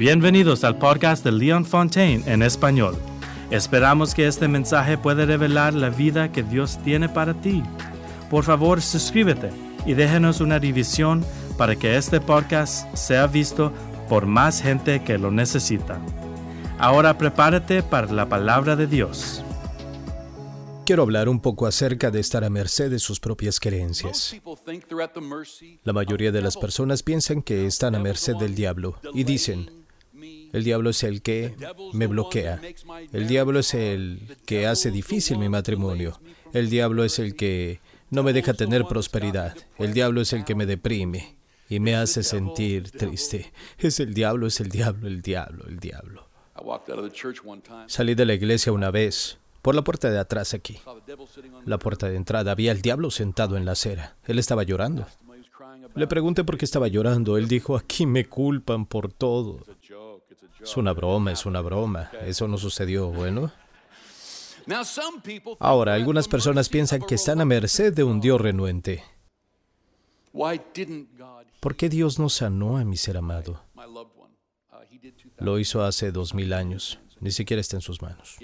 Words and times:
Bienvenidos 0.00 0.64
al 0.64 0.78
podcast 0.78 1.22
de 1.22 1.30
Leon 1.30 1.66
Fontaine 1.66 2.24
en 2.24 2.42
español. 2.42 2.96
Esperamos 3.50 4.14
que 4.14 4.26
este 4.26 4.48
mensaje 4.48 4.96
pueda 4.96 5.26
revelar 5.26 5.74
la 5.74 5.90
vida 5.90 6.32
que 6.32 6.42
Dios 6.42 6.78
tiene 6.82 7.10
para 7.10 7.34
ti. 7.34 7.62
Por 8.30 8.44
favor, 8.44 8.80
suscríbete 8.80 9.50
y 9.84 9.92
déjenos 9.92 10.40
una 10.40 10.58
división 10.58 11.22
para 11.58 11.76
que 11.76 11.98
este 11.98 12.18
podcast 12.18 12.90
sea 12.96 13.26
visto 13.26 13.74
por 14.08 14.24
más 14.24 14.62
gente 14.62 15.04
que 15.04 15.18
lo 15.18 15.30
necesita. 15.30 16.00
Ahora 16.78 17.18
prepárate 17.18 17.82
para 17.82 18.10
la 18.10 18.26
palabra 18.26 18.76
de 18.76 18.86
Dios. 18.86 19.44
Quiero 20.86 21.02
hablar 21.02 21.28
un 21.28 21.40
poco 21.40 21.66
acerca 21.66 22.10
de 22.10 22.20
estar 22.20 22.42
a 22.42 22.48
merced 22.48 22.90
de 22.90 23.00
sus 23.00 23.20
propias 23.20 23.60
creencias. 23.60 24.34
La 25.84 25.92
mayoría 25.92 26.32
de 26.32 26.40
las 26.40 26.56
personas 26.56 27.02
piensan 27.02 27.42
que 27.42 27.66
están 27.66 27.94
a 27.94 27.98
merced 27.98 28.36
del 28.36 28.54
diablo 28.54 28.98
y 29.12 29.24
dicen, 29.24 29.79
el 30.52 30.64
diablo 30.64 30.90
es 30.90 31.02
el 31.02 31.22
que 31.22 31.54
me 31.92 32.06
bloquea. 32.06 32.60
El 33.12 33.28
diablo 33.28 33.60
es 33.60 33.74
el 33.74 34.36
que 34.46 34.66
hace 34.66 34.90
difícil 34.90 35.38
mi 35.38 35.48
matrimonio. 35.48 36.20
El 36.52 36.70
diablo 36.70 37.04
es 37.04 37.18
el 37.18 37.36
que 37.36 37.80
no 38.10 38.22
me 38.22 38.32
deja 38.32 38.54
tener 38.54 38.84
prosperidad. 38.84 39.56
El 39.78 39.94
diablo 39.94 40.20
es 40.20 40.32
el 40.32 40.44
que 40.44 40.54
me 40.54 40.66
deprime 40.66 41.36
y 41.68 41.78
me 41.78 41.94
hace 41.94 42.22
sentir 42.22 42.90
triste. 42.90 43.52
Es 43.78 44.00
el 44.00 44.12
diablo, 44.12 44.46
es 44.48 44.60
el 44.60 44.68
diablo, 44.68 45.06
el 45.06 45.22
diablo, 45.22 45.64
el 45.68 45.78
diablo. 45.78 46.28
Salí 47.86 48.14
de 48.14 48.26
la 48.26 48.34
iglesia 48.34 48.72
una 48.72 48.90
vez, 48.90 49.38
por 49.62 49.74
la 49.74 49.82
puerta 49.82 50.10
de 50.10 50.18
atrás 50.18 50.52
aquí. 50.52 50.78
La 51.64 51.78
puerta 51.78 52.08
de 52.08 52.16
entrada 52.16 52.52
había 52.52 52.72
el 52.72 52.82
diablo 52.82 53.10
sentado 53.10 53.56
en 53.56 53.64
la 53.64 53.72
acera. 53.72 54.16
Él 54.26 54.38
estaba 54.38 54.64
llorando. 54.64 55.06
Le 55.94 56.06
pregunté 56.06 56.44
por 56.44 56.58
qué 56.58 56.64
estaba 56.64 56.88
llorando. 56.88 57.36
Él 57.36 57.48
dijo, 57.48 57.76
aquí 57.76 58.06
me 58.06 58.26
culpan 58.26 58.86
por 58.86 59.12
todo. 59.12 59.60
Es 60.62 60.76
una 60.76 60.92
broma, 60.92 61.32
es 61.32 61.46
una 61.46 61.60
broma. 61.60 62.10
Eso 62.24 62.46
no 62.46 62.58
sucedió, 62.58 63.10
bueno. 63.10 63.50
Ahora, 65.58 65.94
algunas 65.94 66.28
personas 66.28 66.68
piensan 66.68 67.02
que 67.02 67.14
están 67.14 67.40
a 67.40 67.44
merced 67.44 67.92
de 67.92 68.04
un 68.04 68.20
Dios 68.20 68.40
renuente. 68.40 69.02
¿Por 71.60 71.76
qué 71.76 71.88
Dios 71.88 72.18
no 72.18 72.28
sanó 72.28 72.76
a 72.76 72.84
mi 72.84 72.96
ser 72.96 73.16
amado? 73.16 73.62
Lo 75.38 75.58
hizo 75.58 75.82
hace 75.82 76.12
dos 76.12 76.34
mil 76.34 76.52
años. 76.52 77.00
Ni 77.20 77.30
siquiera 77.30 77.60
está 77.60 77.76
en 77.76 77.82
sus 77.82 78.00
manos. 78.00 78.36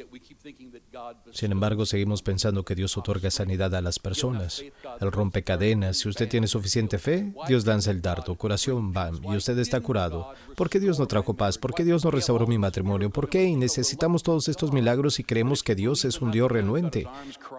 Sin 1.33 1.53
embargo, 1.53 1.87
seguimos 1.87 2.23
pensando 2.23 2.65
que 2.65 2.75
Dios 2.75 2.97
otorga 2.97 3.31
sanidad 3.31 3.75
a 3.75 3.81
las 3.81 3.99
personas. 3.99 4.63
Él 5.01 5.13
rompe 5.13 5.43
cadenas. 5.43 5.97
Si 5.99 6.09
usted 6.09 6.29
tiene 6.29 6.47
suficiente 6.47 6.99
fe, 6.99 7.33
Dios 7.49 7.65
danza 7.65 7.91
el 7.91 8.03
dardo, 8.03 8.35
curación, 8.35 8.93
bam, 8.93 9.21
y 9.25 9.37
usted 9.37 9.59
está 9.59 9.81
curado. 9.81 10.33
¿Por 10.55 10.69
qué 10.69 10.79
Dios 10.79 10.99
no 10.99 11.07
trajo 11.07 11.35
paz? 11.35 11.57
¿Por 11.57 11.75
qué 11.75 11.85
Dios 11.85 12.05
no 12.05 12.11
restauró 12.11 12.47
mi 12.47 12.59
matrimonio? 12.59 13.11
¿Por 13.11 13.29
qué 13.29 13.49
necesitamos 13.57 14.23
todos 14.23 14.49
estos 14.49 14.73
milagros 14.73 15.19
y 15.19 15.25
creemos 15.25 15.63
que 15.63 15.75
Dios 15.75 16.05
es 16.05 16.21
un 16.21 16.31
Dios 16.31 16.51
renuente? 16.51 17.07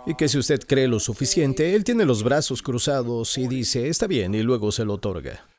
Y 0.06 0.16
que 0.16 0.28
si 0.28 0.38
usted 0.38 0.62
cree 0.68 0.88
lo 0.88 1.00
suficiente, 1.00 1.74
Él 1.76 1.84
tiene 1.84 2.06
los 2.06 2.24
brazos 2.24 2.62
cruzados 2.62 3.38
y 3.38 3.48
dice, 3.48 3.88
está 3.88 4.06
bien, 4.06 4.36
y 4.36 4.44
luego 4.44 4.72
se 4.72 4.86
lo 4.86 4.94
otorga. 4.94 5.57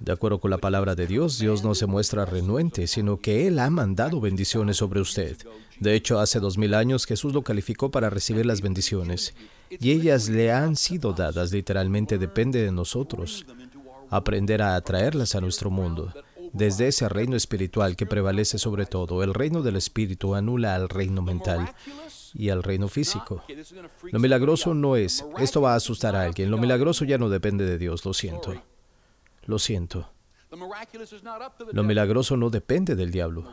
De 0.00 0.12
acuerdo 0.12 0.40
con 0.40 0.50
la 0.50 0.58
palabra 0.58 0.94
de 0.94 1.06
Dios, 1.06 1.38
Dios 1.38 1.62
no 1.62 1.74
se 1.74 1.86
muestra 1.86 2.24
renuente, 2.24 2.86
sino 2.86 3.18
que 3.18 3.46
Él 3.46 3.58
ha 3.60 3.70
mandado 3.70 4.20
bendiciones 4.20 4.78
sobre 4.78 5.00
usted. 5.00 5.36
De 5.78 5.94
hecho, 5.94 6.18
hace 6.18 6.40
dos 6.40 6.58
mil 6.58 6.74
años 6.74 7.06
Jesús 7.06 7.32
lo 7.32 7.42
calificó 7.42 7.90
para 7.90 8.10
recibir 8.10 8.46
las 8.46 8.60
bendiciones, 8.60 9.34
y 9.70 9.92
ellas 9.92 10.28
le 10.28 10.52
han 10.52 10.76
sido 10.76 11.12
dadas, 11.12 11.52
literalmente 11.52 12.18
depende 12.18 12.62
de 12.62 12.72
nosotros, 12.72 13.46
aprender 14.10 14.60
a 14.60 14.76
atraerlas 14.76 15.34
a 15.34 15.40
nuestro 15.40 15.70
mundo. 15.70 16.12
Desde 16.52 16.88
ese 16.88 17.08
reino 17.08 17.36
espiritual 17.36 17.96
que 17.96 18.06
prevalece 18.06 18.58
sobre 18.58 18.86
todo, 18.86 19.22
el 19.22 19.34
reino 19.34 19.62
del 19.62 19.76
espíritu 19.76 20.34
anula 20.34 20.74
al 20.74 20.88
reino 20.88 21.22
mental 21.22 21.74
y 22.32 22.50
al 22.50 22.62
reino 22.62 22.88
físico. 22.88 23.42
Lo 24.12 24.18
milagroso 24.20 24.74
no 24.74 24.96
es, 24.96 25.24
esto 25.38 25.62
va 25.62 25.72
a 25.72 25.76
asustar 25.76 26.14
a 26.14 26.22
alguien, 26.22 26.50
lo 26.50 26.58
milagroso 26.58 27.04
ya 27.04 27.18
no 27.18 27.28
depende 27.28 27.64
de 27.64 27.78
Dios, 27.78 28.04
lo 28.04 28.14
siento. 28.14 28.54
Lo 29.46 29.58
siento. 29.58 30.10
Lo 31.72 31.82
milagroso 31.82 32.36
no 32.36 32.50
depende 32.50 32.94
del 32.94 33.10
diablo. 33.10 33.52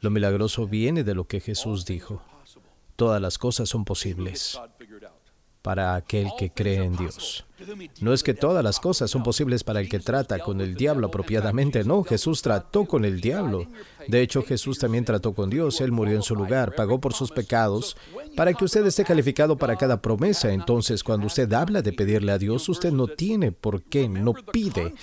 Lo 0.00 0.10
milagroso 0.10 0.66
viene 0.66 1.04
de 1.04 1.14
lo 1.14 1.24
que 1.24 1.40
Jesús 1.40 1.84
dijo. 1.84 2.22
Todas 2.96 3.20
las 3.20 3.38
cosas 3.38 3.68
son 3.68 3.84
posibles 3.84 4.58
para 5.62 5.94
aquel 5.94 6.28
que 6.38 6.50
cree 6.50 6.84
en 6.84 6.96
Dios. 6.96 7.44
No 8.00 8.12
es 8.12 8.22
que 8.22 8.34
todas 8.34 8.62
las 8.62 8.78
cosas 8.78 9.10
son 9.10 9.22
posibles 9.22 9.64
para 9.64 9.80
el 9.80 9.88
que 9.88 9.98
trata 9.98 10.38
con 10.38 10.60
el 10.60 10.74
diablo 10.76 11.08
apropiadamente, 11.08 11.82
no, 11.82 12.04
Jesús 12.04 12.40
trató 12.40 12.84
con 12.84 13.04
el 13.04 13.20
diablo. 13.20 13.66
De 14.06 14.22
hecho, 14.22 14.42
Jesús 14.42 14.78
también 14.78 15.04
trató 15.04 15.34
con 15.34 15.50
Dios, 15.50 15.80
Él 15.80 15.90
murió 15.90 16.14
en 16.14 16.22
su 16.22 16.36
lugar, 16.36 16.74
pagó 16.76 17.00
por 17.00 17.14
sus 17.14 17.32
pecados, 17.32 17.96
para 18.36 18.54
que 18.54 18.64
usted 18.64 18.86
esté 18.86 19.04
calificado 19.04 19.56
para 19.56 19.76
cada 19.76 20.00
promesa. 20.00 20.52
Entonces, 20.52 21.02
cuando 21.02 21.26
usted 21.26 21.52
habla 21.52 21.82
de 21.82 21.92
pedirle 21.92 22.32
a 22.32 22.38
Dios, 22.38 22.68
usted 22.68 22.92
no 22.92 23.08
tiene 23.08 23.50
por 23.50 23.82
qué, 23.82 24.08
no 24.08 24.34
pide. 24.34 24.94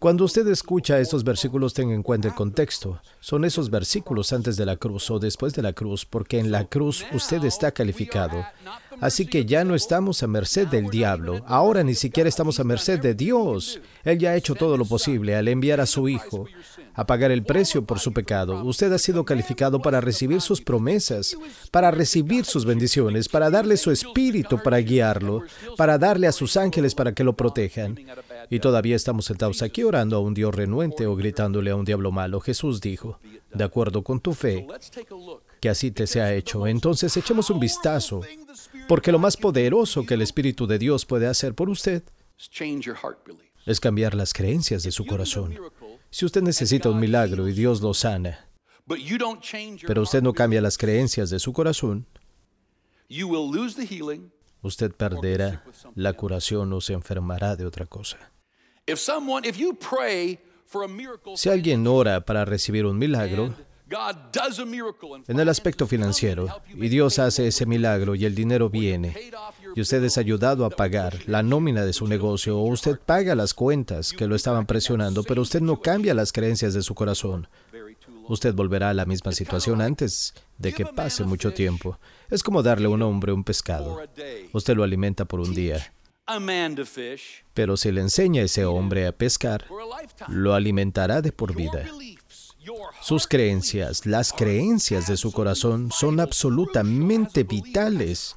Cuando 0.00 0.24
usted 0.24 0.48
escucha 0.48 0.98
estos 0.98 1.24
versículos, 1.24 1.74
tenga 1.74 1.94
en 1.94 2.02
cuenta 2.02 2.26
el 2.26 2.34
contexto. 2.34 3.02
Son 3.20 3.44
esos 3.44 3.68
versículos 3.68 4.32
antes 4.32 4.56
de 4.56 4.64
la 4.64 4.76
cruz 4.76 5.10
o 5.10 5.18
después 5.18 5.52
de 5.52 5.60
la 5.60 5.74
cruz, 5.74 6.06
porque 6.06 6.38
en 6.38 6.50
la 6.50 6.64
cruz 6.64 7.04
usted 7.12 7.44
está 7.44 7.70
calificado. 7.70 8.42
Así 8.98 9.26
que 9.26 9.44
ya 9.44 9.62
no 9.62 9.74
estamos 9.74 10.22
a 10.22 10.26
merced 10.26 10.68
del 10.68 10.88
diablo, 10.88 11.44
ahora 11.46 11.82
ni 11.82 11.94
siquiera 11.94 12.30
estamos 12.30 12.58
a 12.60 12.64
merced 12.64 12.98
de 12.98 13.12
Dios. 13.12 13.78
Él 14.02 14.18
ya 14.18 14.30
ha 14.30 14.36
hecho 14.36 14.54
todo 14.54 14.78
lo 14.78 14.86
posible 14.86 15.36
al 15.36 15.48
enviar 15.48 15.82
a 15.82 15.86
su 15.86 16.08
Hijo 16.08 16.46
a 16.94 17.06
pagar 17.06 17.30
el 17.30 17.42
precio 17.44 17.84
por 17.84 17.98
su 17.98 18.12
pecado. 18.12 18.64
Usted 18.64 18.92
ha 18.92 18.98
sido 18.98 19.24
calificado 19.24 19.80
para 19.80 20.00
recibir 20.00 20.40
sus 20.40 20.60
promesas, 20.60 21.36
para 21.70 21.90
recibir 21.90 22.44
sus 22.44 22.64
bendiciones, 22.64 23.28
para 23.28 23.50
darle 23.50 23.76
su 23.76 23.90
espíritu 23.90 24.62
para 24.62 24.78
guiarlo, 24.78 25.42
para 25.76 25.98
darle 25.98 26.26
a 26.26 26.32
sus 26.32 26.56
ángeles 26.56 26.94
para 26.94 27.14
que 27.14 27.24
lo 27.24 27.34
protejan. 27.34 27.98
Y 28.50 28.58
todavía 28.58 28.96
estamos 28.96 29.26
sentados 29.26 29.62
aquí 29.62 29.84
orando 29.84 30.16
a 30.16 30.20
un 30.20 30.34
Dios 30.34 30.52
renuente 30.52 31.06
o 31.06 31.14
gritándole 31.14 31.70
a 31.70 31.76
un 31.76 31.84
diablo 31.84 32.10
malo. 32.10 32.40
Jesús 32.40 32.80
dijo, 32.80 33.20
de 33.54 33.62
acuerdo 33.62 34.02
con 34.02 34.18
tu 34.18 34.34
fe, 34.34 34.66
que 35.60 35.68
así 35.68 35.92
te 35.92 36.08
sea 36.08 36.34
hecho. 36.34 36.66
Entonces 36.66 37.16
echemos 37.16 37.48
un 37.50 37.60
vistazo, 37.60 38.22
porque 38.88 39.12
lo 39.12 39.20
más 39.20 39.36
poderoso 39.36 40.04
que 40.04 40.14
el 40.14 40.22
Espíritu 40.22 40.66
de 40.66 40.80
Dios 40.80 41.06
puede 41.06 41.28
hacer 41.28 41.54
por 41.54 41.70
usted 41.70 42.02
es 43.66 43.78
cambiar 43.78 44.14
las 44.14 44.32
creencias 44.32 44.82
de 44.82 44.90
su 44.90 45.06
corazón. 45.06 45.56
Si 46.10 46.24
usted 46.24 46.42
necesita 46.42 46.90
un 46.90 46.98
milagro 46.98 47.46
y 47.46 47.52
Dios 47.52 47.80
lo 47.80 47.94
sana, 47.94 48.48
pero 49.86 50.02
usted 50.02 50.22
no 50.22 50.32
cambia 50.32 50.60
las 50.60 50.76
creencias 50.76 51.30
de 51.30 51.38
su 51.38 51.52
corazón, 51.52 52.06
usted 54.62 54.92
perderá 54.92 55.64
la 55.94 56.12
curación 56.14 56.72
o 56.72 56.80
se 56.80 56.94
enfermará 56.94 57.54
de 57.54 57.66
otra 57.66 57.86
cosa. 57.86 58.32
Si 61.34 61.48
alguien 61.48 61.86
ora 61.86 62.24
para 62.24 62.44
recibir 62.44 62.86
un 62.86 62.98
milagro, 62.98 63.54
en 65.26 65.40
el 65.40 65.48
aspecto 65.48 65.86
financiero, 65.86 66.46
y 66.72 66.88
Dios 66.88 67.18
hace 67.18 67.48
ese 67.48 67.66
milagro 67.66 68.14
y 68.14 68.24
el 68.24 68.36
dinero 68.36 68.70
viene, 68.70 69.16
y 69.74 69.80
usted 69.80 70.02
es 70.04 70.16
ayudado 70.16 70.64
a 70.64 70.70
pagar 70.70 71.18
la 71.26 71.42
nómina 71.42 71.84
de 71.84 71.92
su 71.92 72.06
negocio, 72.06 72.58
o 72.58 72.68
usted 72.68 73.00
paga 73.04 73.34
las 73.34 73.52
cuentas 73.52 74.12
que 74.12 74.28
lo 74.28 74.36
estaban 74.36 74.66
presionando, 74.66 75.24
pero 75.24 75.42
usted 75.42 75.60
no 75.60 75.80
cambia 75.80 76.14
las 76.14 76.32
creencias 76.32 76.72
de 76.72 76.82
su 76.82 76.94
corazón, 76.94 77.48
usted 78.28 78.54
volverá 78.54 78.90
a 78.90 78.94
la 78.94 79.06
misma 79.06 79.32
situación 79.32 79.80
antes 79.80 80.34
de 80.56 80.72
que 80.72 80.86
pase 80.86 81.24
mucho 81.24 81.52
tiempo. 81.52 81.98
Es 82.30 82.44
como 82.44 82.62
darle 82.62 82.86
a 82.86 82.90
un 82.90 83.02
hombre 83.02 83.32
un 83.32 83.42
pescado. 83.42 84.00
Usted 84.52 84.76
lo 84.76 84.84
alimenta 84.84 85.24
por 85.24 85.40
un 85.40 85.52
día. 85.52 85.92
Pero 87.54 87.76
si 87.76 87.92
le 87.92 88.00
enseña 88.00 88.42
a 88.42 88.44
ese 88.44 88.64
hombre 88.64 89.06
a 89.06 89.12
pescar, 89.12 89.66
lo 90.28 90.54
alimentará 90.54 91.22
de 91.22 91.32
por 91.32 91.54
vida. 91.54 91.84
Sus 93.02 93.26
creencias, 93.26 94.06
las 94.06 94.32
creencias 94.32 95.06
de 95.06 95.16
su 95.16 95.32
corazón 95.32 95.90
son 95.90 96.20
absolutamente 96.20 97.42
vitales, 97.42 98.34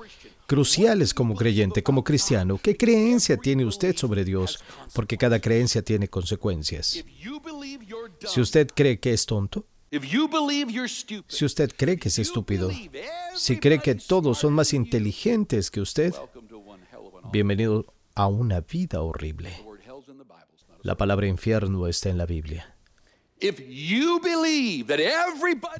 cruciales 0.47 1.13
como 1.13 1.35
creyente, 1.35 1.83
como 1.83 2.03
cristiano. 2.03 2.57
¿Qué 2.61 2.77
creencia 2.77 3.37
tiene 3.37 3.65
usted 3.65 3.95
sobre 3.95 4.23
Dios? 4.23 4.63
Porque 4.93 5.17
cada 5.17 5.39
creencia 5.39 5.81
tiene 5.81 6.07
consecuencias. 6.07 7.03
Si 8.25 8.41
usted 8.41 8.69
cree 8.73 8.99
que 8.99 9.13
es 9.13 9.25
tonto, 9.25 9.65
si 11.27 11.45
usted 11.45 11.71
cree 11.77 11.97
que 11.97 12.09
es 12.09 12.17
estúpido, 12.17 12.71
si 13.35 13.57
cree 13.59 13.79
que 13.79 13.93
todos 13.95 14.39
son 14.39 14.53
más 14.53 14.73
inteligentes 14.73 15.69
que 15.69 15.81
usted, 15.81 16.13
bienvenido 17.31 17.85
a 18.15 18.27
una 18.27 18.61
vida 18.61 19.01
horrible. 19.01 19.51
La 20.81 20.95
palabra 20.95 21.27
infierno 21.27 21.87
está 21.87 22.09
en 22.09 22.17
la 22.17 22.25
Biblia. 22.25 22.75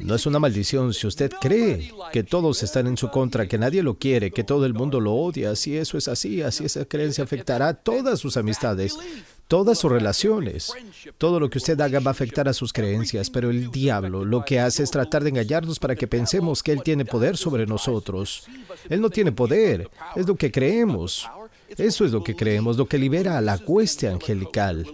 No 0.02 0.16
es 0.16 0.26
una 0.26 0.40
maldición 0.40 0.94
si 0.94 1.08
usted 1.08 1.32
cree 1.40 1.92
que 2.12 2.24
todos 2.24 2.62
están 2.64 2.88
en 2.88 2.98
su 2.98 3.10
contra, 3.10 3.48
que 3.48 3.58
nadie 3.58 3.84
lo 3.84 3.98
quiere, 3.98 4.32
que 4.32 4.44
todo 4.44 4.66
el 4.66 4.74
mundo 4.74 5.00
lo 5.00 5.14
odia. 5.14 5.56
Si 5.56 5.78
eso 5.78 5.98
es 5.98 6.08
así, 6.08 6.42
así 6.42 6.66
esa 6.66 6.86
creencia 6.86 7.24
afectará 7.24 7.70
a 7.70 7.74
todas 7.74 8.20
sus 8.20 8.36
amistades, 8.36 8.98
todas 9.54 9.78
sus 9.78 9.92
relaciones. 9.92 10.74
Todo 11.20 11.40
lo 11.40 11.48
que 11.48 11.60
usted 11.60 11.80
haga 11.80 12.00
va 12.00 12.10
a 12.10 12.18
afectar 12.18 12.50
a 12.50 12.54
sus 12.54 12.74
creencias, 12.74 13.30
pero 13.30 13.52
el 13.52 13.70
diablo 13.70 14.26
lo 14.26 14.44
que 14.44 14.60
hace 14.60 14.82
es 14.82 14.90
tratar 14.90 15.22
de 15.22 15.30
engañarnos 15.30 15.78
para 15.78 15.96
que 15.96 16.08
pensemos 16.08 16.64
que 16.64 16.72
Él 16.72 16.82
tiene 16.82 17.06
poder 17.06 17.38
sobre 17.38 17.68
nosotros. 17.68 18.48
Él 18.90 19.00
no 19.00 19.12
tiene 19.12 19.32
poder, 19.32 19.92
es 20.16 20.26
lo 20.28 20.36
que 20.36 20.52
creemos. 20.52 21.30
Eso 21.78 22.04
es 22.04 22.12
lo 22.12 22.24
que 22.24 22.36
creemos, 22.36 22.78
lo 22.78 22.88
que 22.88 22.98
libera 22.98 23.38
a 23.38 23.42
la 23.42 23.60
cueste 23.60 24.08
angelical, 24.08 24.88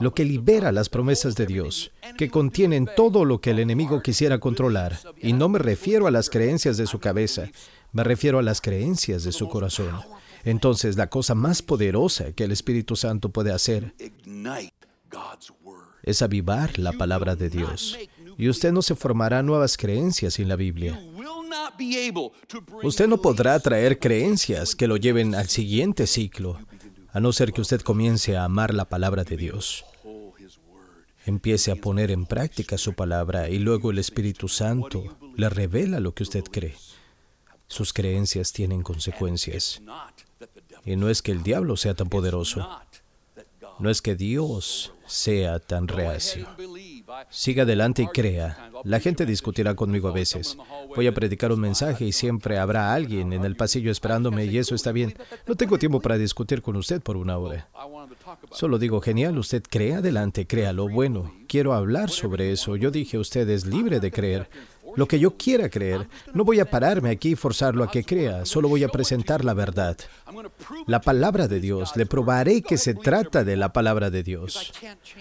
lo 0.00 0.12
que 0.12 0.24
libera 0.24 0.72
las 0.72 0.88
promesas 0.88 1.36
de 1.36 1.46
Dios, 1.46 1.92
que 2.18 2.30
contienen 2.30 2.90
todo 2.96 3.24
lo 3.24 3.40
que 3.40 3.50
el 3.50 3.60
enemigo 3.60 4.02
quisiera 4.02 4.40
controlar. 4.40 4.98
Y 5.22 5.34
no 5.34 5.48
me 5.48 5.60
refiero 5.60 6.08
a 6.08 6.10
las 6.10 6.30
creencias 6.30 6.76
de 6.78 6.88
su 6.88 6.98
cabeza, 6.98 7.48
me 7.92 8.02
refiero 8.02 8.40
a 8.40 8.42
las 8.42 8.60
creencias 8.60 9.22
de 9.22 9.30
su 9.30 9.48
corazón. 9.48 10.00
Entonces, 10.44 10.96
la 10.96 11.08
cosa 11.08 11.34
más 11.34 11.62
poderosa 11.62 12.32
que 12.32 12.44
el 12.44 12.52
Espíritu 12.52 12.96
Santo 12.96 13.30
puede 13.30 13.52
hacer 13.52 13.94
es 16.02 16.22
avivar 16.22 16.78
la 16.78 16.92
palabra 16.92 17.34
de 17.34 17.50
Dios. 17.50 17.98
Y 18.36 18.48
usted 18.48 18.72
no 18.72 18.82
se 18.82 18.94
formará 18.94 19.42
nuevas 19.42 19.76
creencias 19.76 20.34
sin 20.34 20.48
la 20.48 20.56
Biblia. 20.56 21.00
Usted 22.82 23.08
no 23.08 23.20
podrá 23.20 23.58
traer 23.60 23.98
creencias 23.98 24.74
que 24.74 24.86
lo 24.86 24.96
lleven 24.96 25.34
al 25.34 25.48
siguiente 25.48 26.06
ciclo, 26.06 26.58
a 27.12 27.20
no 27.20 27.32
ser 27.32 27.52
que 27.52 27.60
usted 27.60 27.80
comience 27.80 28.36
a 28.36 28.44
amar 28.44 28.74
la 28.74 28.84
palabra 28.84 29.24
de 29.24 29.36
Dios. 29.36 29.84
Empiece 31.26 31.70
a 31.70 31.76
poner 31.76 32.10
en 32.10 32.26
práctica 32.26 32.76
su 32.76 32.92
palabra 32.92 33.48
y 33.48 33.58
luego 33.58 33.90
el 33.90 33.98
Espíritu 33.98 34.48
Santo 34.48 35.16
le 35.36 35.48
revela 35.48 36.00
lo 36.00 36.12
que 36.12 36.24
usted 36.24 36.44
cree. 36.44 36.74
Sus 37.66 37.92
creencias 37.92 38.52
tienen 38.52 38.82
consecuencias. 38.82 39.80
Y 40.84 40.96
no 40.96 41.08
es 41.08 41.22
que 41.22 41.32
el 41.32 41.42
diablo 41.42 41.76
sea 41.76 41.94
tan 41.94 42.08
poderoso. 42.08 42.68
No 43.78 43.90
es 43.90 44.02
que 44.02 44.14
Dios 44.14 44.92
sea 45.06 45.58
tan 45.58 45.88
reacio. 45.88 46.46
Siga 47.28 47.64
adelante 47.64 48.02
y 48.02 48.06
crea. 48.06 48.70
La 48.84 49.00
gente 49.00 49.26
discutirá 49.26 49.74
conmigo 49.74 50.08
a 50.08 50.12
veces. 50.12 50.56
Voy 50.94 51.06
a 51.06 51.14
predicar 51.14 51.52
un 51.52 51.60
mensaje 51.60 52.04
y 52.04 52.12
siempre 52.12 52.58
habrá 52.58 52.94
alguien 52.94 53.32
en 53.32 53.44
el 53.44 53.56
pasillo 53.56 53.90
esperándome 53.90 54.44
y 54.46 54.58
eso 54.58 54.74
está 54.74 54.92
bien. 54.92 55.14
No 55.46 55.54
tengo 55.54 55.78
tiempo 55.78 56.00
para 56.00 56.18
discutir 56.18 56.62
con 56.62 56.76
usted 56.76 57.02
por 57.02 57.16
una 57.16 57.38
hora. 57.38 57.68
Solo 58.52 58.78
digo, 58.78 59.00
genial, 59.00 59.38
usted 59.38 59.62
cree 59.68 59.94
adelante, 59.94 60.46
crea 60.46 60.72
lo 60.72 60.88
bueno. 60.88 61.32
Quiero 61.48 61.74
hablar 61.74 62.10
sobre 62.10 62.52
eso. 62.52 62.76
Yo 62.76 62.90
dije, 62.90 63.18
usted 63.18 63.48
es 63.48 63.66
libre 63.66 64.00
de 64.00 64.10
creer 64.10 64.48
lo 64.96 65.06
que 65.06 65.18
yo 65.18 65.36
quiera 65.36 65.68
creer. 65.68 66.08
No 66.32 66.44
voy 66.44 66.60
a 66.60 66.70
pararme 66.70 67.10
aquí 67.10 67.30
y 67.30 67.36
forzarlo 67.36 67.84
a 67.84 67.90
que 67.90 68.04
crea, 68.04 68.44
solo 68.44 68.68
voy 68.68 68.84
a 68.84 68.88
presentar 68.88 69.44
la 69.44 69.54
verdad. 69.54 69.96
La 70.86 71.00
palabra 71.00 71.48
de 71.48 71.60
Dios, 71.60 71.96
le 71.96 72.06
probaré 72.06 72.62
que 72.62 72.78
se 72.78 72.94
trata 72.94 73.44
de 73.44 73.56
la 73.56 73.72
palabra 73.72 74.10
de 74.10 74.22
Dios. 74.22 74.72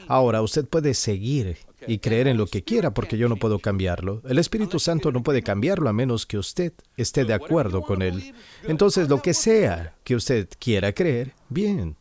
Ahora, 0.07 0.41
usted 0.41 0.65
puede 0.67 0.93
seguir 0.93 1.57
y 1.87 1.99
creer 1.99 2.27
en 2.27 2.37
lo 2.37 2.47
que 2.47 2.63
quiera 2.63 2.93
porque 2.93 3.17
yo 3.17 3.27
no 3.29 3.35
puedo 3.35 3.59
cambiarlo. 3.59 4.21
El 4.27 4.39
Espíritu 4.39 4.79
Santo 4.79 5.11
no 5.11 5.23
puede 5.23 5.43
cambiarlo 5.43 5.89
a 5.89 5.93
menos 5.93 6.25
que 6.25 6.37
usted 6.37 6.73
esté 6.97 7.25
de 7.25 7.33
acuerdo 7.33 7.81
con 7.81 8.01
él. 8.01 8.33
Entonces, 8.63 9.09
lo 9.09 9.21
que 9.21 9.33
sea 9.33 9.95
que 10.03 10.15
usted 10.15 10.47
quiera 10.59 10.93
creer, 10.93 11.33
bien. 11.49 11.97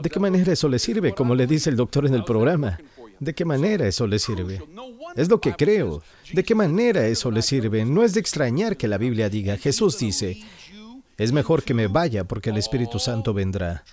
¿De 0.00 0.10
qué 0.10 0.20
manera 0.20 0.52
eso 0.52 0.68
le 0.68 0.78
sirve? 0.78 1.12
Como 1.14 1.34
le 1.34 1.46
dice 1.46 1.70
el 1.70 1.76
doctor 1.76 2.06
en 2.06 2.14
el 2.14 2.24
programa. 2.24 2.78
¿De 3.18 3.34
qué 3.34 3.44
manera 3.44 3.86
eso 3.86 4.06
le 4.06 4.18
sirve? 4.18 4.62
Es 5.16 5.28
lo 5.28 5.40
que 5.40 5.54
creo. 5.54 6.02
¿De 6.32 6.44
qué 6.44 6.54
manera 6.54 7.06
eso 7.06 7.30
le 7.30 7.42
sirve? 7.42 7.84
No 7.84 8.04
es 8.04 8.14
de 8.14 8.20
extrañar 8.20 8.76
que 8.76 8.88
la 8.88 8.98
Biblia 8.98 9.28
diga, 9.28 9.56
Jesús 9.56 9.98
dice, 9.98 10.40
es 11.16 11.32
mejor 11.32 11.64
que 11.64 11.74
me 11.74 11.88
vaya 11.88 12.24
porque 12.24 12.50
el 12.50 12.58
Espíritu 12.58 12.98
Santo 12.98 13.34
vendrá 13.34 13.84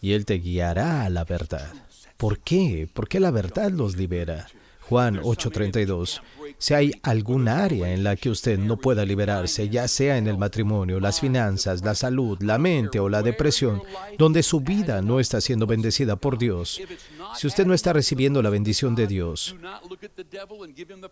y 0.00 0.12
Él 0.12 0.24
te 0.24 0.34
guiará 0.34 1.04
a 1.04 1.10
la 1.10 1.24
verdad. 1.24 1.72
¿Por 2.16 2.38
qué? 2.38 2.88
Porque 2.92 3.20
la 3.20 3.30
verdad 3.30 3.70
los 3.70 3.96
libera. 3.96 4.46
Juan 4.90 5.20
8:32. 5.22 6.20
Si 6.58 6.74
hay 6.74 6.92
algún 7.04 7.46
área 7.46 7.94
en 7.94 8.02
la 8.02 8.16
que 8.16 8.28
usted 8.28 8.58
no 8.58 8.76
pueda 8.76 9.04
liberarse, 9.04 9.68
ya 9.68 9.86
sea 9.86 10.18
en 10.18 10.26
el 10.26 10.36
matrimonio, 10.36 10.98
las 10.98 11.20
finanzas, 11.20 11.82
la 11.82 11.94
salud, 11.94 12.36
la 12.42 12.58
mente 12.58 12.98
o 12.98 13.08
la 13.08 13.22
depresión, 13.22 13.82
donde 14.18 14.42
su 14.42 14.60
vida 14.60 15.00
no 15.00 15.20
está 15.20 15.40
siendo 15.40 15.68
bendecida 15.68 16.16
por 16.16 16.38
Dios, 16.38 16.82
si 17.36 17.46
usted 17.46 17.66
no 17.66 17.72
está 17.72 17.92
recibiendo 17.92 18.42
la 18.42 18.50
bendición 18.50 18.96
de 18.96 19.06
Dios, 19.06 19.54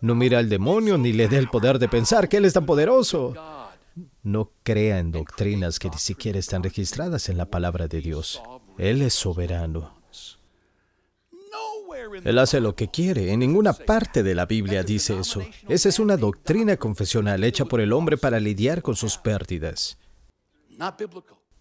no 0.01 0.13
mira 0.13 0.39
al 0.39 0.49
demonio 0.49 0.97
ni 0.97 1.13
le 1.13 1.29
dé 1.29 1.37
el 1.37 1.47
poder 1.47 1.79
de 1.79 1.87
pensar 1.87 2.27
que 2.27 2.37
Él 2.37 2.45
es 2.45 2.53
tan 2.53 2.65
poderoso. 2.65 3.33
No 4.23 4.51
crea 4.61 4.99
en 4.99 5.11
doctrinas 5.13 5.79
que 5.79 5.89
ni 5.89 5.97
siquiera 5.97 6.37
están 6.37 6.63
registradas 6.63 7.29
en 7.29 7.37
la 7.37 7.45
palabra 7.45 7.87
de 7.87 8.01
Dios. 8.01 8.41
Él 8.77 9.01
es 9.01 9.13
soberano. 9.13 9.98
Él 12.23 12.39
hace 12.39 12.59
lo 12.59 12.75
que 12.75 12.89
quiere. 12.89 13.31
En 13.31 13.39
ninguna 13.39 13.73
parte 13.73 14.23
de 14.23 14.35
la 14.35 14.45
Biblia 14.45 14.83
dice 14.83 15.19
eso. 15.19 15.41
Esa 15.67 15.89
es 15.89 15.99
una 15.99 16.17
doctrina 16.17 16.77
confesional 16.77 17.43
hecha 17.43 17.65
por 17.65 17.81
el 17.81 17.93
hombre 17.93 18.17
para 18.17 18.39
lidiar 18.39 18.81
con 18.81 18.95
sus 18.95 19.17
pérdidas. 19.17 19.97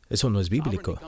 Eso 0.08 0.30
no 0.30 0.40
es 0.40 0.48
bíblico. 0.48 0.98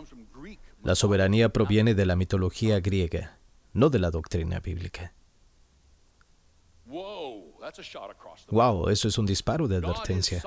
La 0.83 0.95
soberanía 0.95 1.51
proviene 1.51 1.95
de 1.95 2.07
la 2.07 2.17
mitología 2.17 2.81
griega, 2.81 3.39
no 3.73 3.91
de 3.91 3.99
la 3.99 4.11
doctrina 4.11 4.61
bíblica. 4.61 5.15
Wow, 8.51 8.89
eso 8.89 9.09
es 9.09 9.19
un 9.19 9.27
disparo 9.27 9.69
de 9.69 9.77
advertencia. 9.77 10.43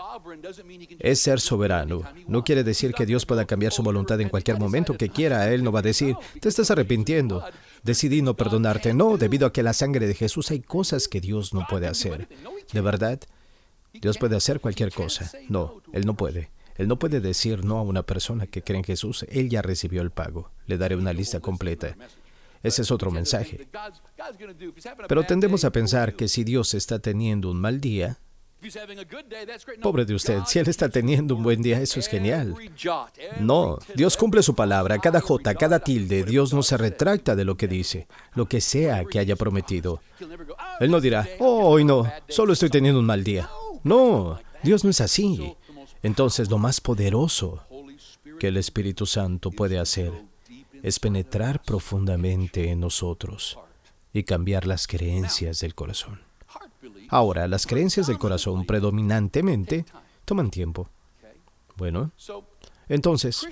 Es 1.00 1.20
ser 1.20 1.40
soberano. 1.40 2.04
No 2.28 2.44
quiere 2.44 2.64
decir 2.64 2.94
que 2.94 3.06
Dios 3.06 3.26
pueda 3.26 3.46
cambiar 3.46 3.72
su 3.72 3.84
voluntad 3.84 4.20
en 4.22 4.30
cualquier 4.30 4.60
momento 4.60 4.96
que 4.96 5.10
quiera. 5.10 5.52
Él 5.52 5.64
no 5.64 5.72
va 5.72 5.80
a 5.80 5.84
decir, 5.84 6.16
te 6.40 6.50
estás 6.50 6.72
arrepintiendo. 6.72 7.44
Decidí 7.84 8.22
no 8.22 8.36
perdonarte. 8.36 8.94
No, 8.94 9.18
debido 9.18 9.48
a 9.48 9.54
que 9.54 9.64
la 9.64 9.74
sangre 9.74 10.08
de 10.08 10.14
Jesús 10.14 10.52
hay 10.52 10.62
cosas 10.62 11.08
que 11.08 11.22
Dios 11.22 11.54
no 11.54 11.66
puede 11.70 11.88
hacer. 11.88 12.28
¿De 12.72 12.82
verdad? 12.82 13.20
Dios 13.94 14.18
puede 14.18 14.36
hacer 14.36 14.60
cualquier 14.60 14.92
cosa. 14.92 15.32
No, 15.50 15.82
Él 15.94 16.06
no 16.06 16.16
puede. 16.16 16.52
Él 16.76 16.88
no 16.88 16.98
puede 16.98 17.22
decir 17.22 17.64
no 17.64 17.78
a 17.78 17.84
una 17.84 18.04
persona 18.04 18.48
que 18.48 18.64
cree 18.64 18.80
en 18.80 18.84
Jesús. 18.84 19.26
Él 19.30 19.50
ya 19.50 19.62
recibió 19.62 20.02
el 20.02 20.12
pago. 20.12 20.52
Le 20.66 20.78
daré 20.78 20.96
una 20.96 21.14
lista 21.14 21.40
completa. 21.40 21.96
Ese 22.64 22.82
es 22.82 22.92
otro 22.92 23.12
mensaje. 23.12 23.68
Pero 25.08 25.24
tendemos 25.24 25.66
a 25.66 25.72
pensar 25.72 26.16
que 26.16 26.28
si 26.28 26.44
Dios 26.44 26.74
está 26.74 27.00
teniendo 27.00 27.52
un 27.52 27.60
mal 27.60 27.80
día, 27.80 28.18
Pobre 29.82 30.06
de 30.06 30.16
usted, 30.16 30.40
si 30.48 30.60
Él 30.60 30.70
está 30.70 30.88
teniendo 30.88 31.36
un 31.36 31.44
buen 31.44 31.62
día, 31.62 31.82
eso 31.82 32.00
es 32.00 32.08
genial. 32.08 32.56
No, 33.42 33.78
Dios 33.94 34.16
cumple 34.16 34.42
su 34.42 34.56
palabra, 34.56 35.00
cada 35.00 35.20
jota, 35.20 35.54
cada 35.54 35.80
tilde, 35.80 36.24
Dios 36.24 36.54
no 36.54 36.64
se 36.64 36.78
retracta 36.78 37.36
de 37.36 37.44
lo 37.44 37.58
que 37.58 37.68
dice, 37.68 38.08
lo 38.36 38.46
que 38.46 38.62
sea 38.62 39.04
que 39.04 39.20
haya 39.20 39.36
prometido. 39.36 40.02
Él 40.80 40.92
no 40.92 41.02
dirá, 41.02 41.28
oh, 41.40 41.68
hoy 41.68 41.84
no, 41.84 42.10
solo 42.30 42.54
estoy 42.54 42.70
teniendo 42.70 43.02
un 43.02 43.06
mal 43.06 43.24
día. 43.24 43.50
No, 43.84 44.40
Dios 44.64 44.86
no 44.86 44.90
es 44.90 45.02
así. 45.02 45.56
Entonces 46.02 46.50
lo 46.50 46.58
más 46.58 46.80
poderoso 46.80 47.64
que 48.40 48.48
el 48.48 48.56
Espíritu 48.56 49.06
Santo 49.06 49.52
puede 49.52 49.78
hacer 49.78 50.12
es 50.84 51.00
penetrar 51.00 51.64
profundamente 51.64 52.70
en 52.70 52.82
nosotros 52.82 53.58
y 54.14 54.24
cambiar 54.24 54.68
las 54.68 54.86
creencias 54.86 55.62
del 55.62 55.74
corazón. 55.74 56.20
Ahora, 57.10 57.48
las 57.48 57.66
creencias 57.66 58.08
del 58.08 58.20
corazón 58.20 58.66
predominantemente 58.66 59.86
toman 60.26 60.52
tiempo. 60.52 60.90
Bueno, 61.78 62.12
entonces, 62.90 63.48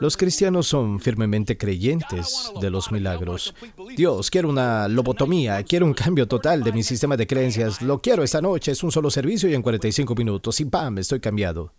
los 0.00 0.16
cristianos 0.16 0.66
son 0.66 1.00
firmemente 1.00 1.56
creyentes 1.56 2.52
de 2.60 2.70
los 2.70 2.90
milagros. 2.90 3.54
Dios, 3.96 4.30
quiero 4.30 4.48
una 4.48 4.88
lobotomía, 4.88 5.62
quiero 5.62 5.86
un 5.86 5.94
cambio 5.94 6.26
total 6.26 6.62
de 6.62 6.72
mi 6.72 6.82
sistema 6.82 7.16
de 7.16 7.26
creencias, 7.26 7.82
lo 7.82 8.00
quiero 8.00 8.22
esta 8.22 8.40
noche, 8.40 8.72
es 8.72 8.82
un 8.82 8.92
solo 8.92 9.10
servicio 9.10 9.48
y 9.48 9.54
en 9.54 9.62
45 9.62 10.14
minutos 10.14 10.60
y 10.60 10.64
¡pam! 10.64 10.98
estoy 10.98 11.20
cambiado. 11.20 11.72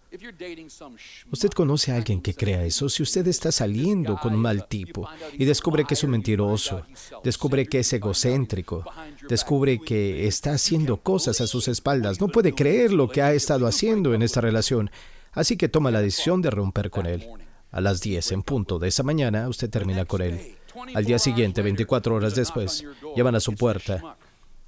Usted 1.31 1.49
conoce 1.51 1.91
a 1.91 1.95
alguien 1.95 2.21
que 2.21 2.33
crea 2.33 2.63
eso. 2.63 2.89
Si 2.89 3.03
usted 3.03 3.27
está 3.27 3.51
saliendo 3.51 4.17
con 4.17 4.33
un 4.33 4.41
mal 4.41 4.67
tipo 4.67 5.07
y 5.33 5.45
descubre 5.45 5.85
que 5.85 5.93
es 5.93 6.03
un 6.03 6.11
mentiroso, 6.11 6.83
descubre 7.23 7.67
que 7.67 7.79
es 7.79 7.93
egocéntrico, 7.93 8.83
descubre 9.27 9.79
que 9.79 10.27
está 10.27 10.53
haciendo 10.53 10.97
cosas 10.97 11.41
a 11.41 11.47
sus 11.47 11.67
espaldas, 11.67 12.19
no 12.19 12.27
puede 12.27 12.53
creer 12.53 12.91
lo 12.91 13.09
que 13.09 13.21
ha 13.21 13.33
estado 13.33 13.67
haciendo 13.67 14.13
en 14.13 14.21
esta 14.21 14.41
relación. 14.41 14.89
Así 15.33 15.57
que 15.57 15.69
toma 15.69 15.91
la 15.91 16.01
decisión 16.01 16.41
de 16.41 16.49
romper 16.49 16.89
con 16.89 17.05
él. 17.05 17.27
A 17.71 17.81
las 17.81 18.01
10 18.01 18.31
en 18.31 18.43
punto 18.43 18.79
de 18.79 18.87
esa 18.87 19.03
mañana, 19.03 19.47
usted 19.47 19.69
termina 19.69 20.05
con 20.05 20.21
él. 20.21 20.57
Al 20.95 21.05
día 21.05 21.19
siguiente, 21.19 21.61
24 21.61 22.15
horas 22.15 22.35
después, 22.35 22.83
llevan 23.15 23.35
a 23.35 23.39
su 23.39 23.53
puerta. 23.55 24.17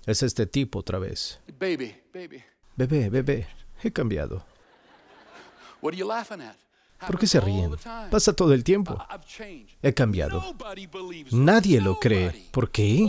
Es 0.06 0.24
este 0.24 0.46
tipo 0.46 0.80
otra 0.80 1.00
vez. 1.00 1.40
Bebé, 2.76 3.10
bebé, 3.10 3.48
he 3.84 3.92
cambiado. 3.92 4.46
¿Por 7.08 7.20
qué 7.20 7.28
se 7.28 7.40
ríen? 7.40 7.72
Pasa 8.10 8.34
todo 8.34 8.54
el 8.54 8.64
tiempo. 8.64 8.98
He 9.82 9.94
cambiado. 9.94 10.44
Nadie 11.32 11.82
lo 11.82 12.00
cree. 12.00 12.48
¿Por 12.52 12.70
qué? 12.70 13.08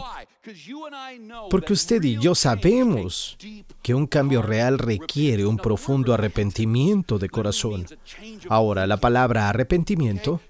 Porque 1.51 1.73
usted 1.73 2.03
y 2.03 2.19
yo 2.19 2.35
sabemos 2.35 3.39
que 3.81 3.95
un 3.95 4.09
cambio 4.09 4.43
real 4.43 4.79
requiere 4.79 5.47
un 5.47 5.57
profundo 5.57 6.13
arrepentimiento 6.13 7.19
de 7.19 7.29
corazón. 7.29 7.87
Ahora, 8.49 8.89
la 8.89 8.97
palabra 8.97 9.49
arrepentimiento 9.49 10.41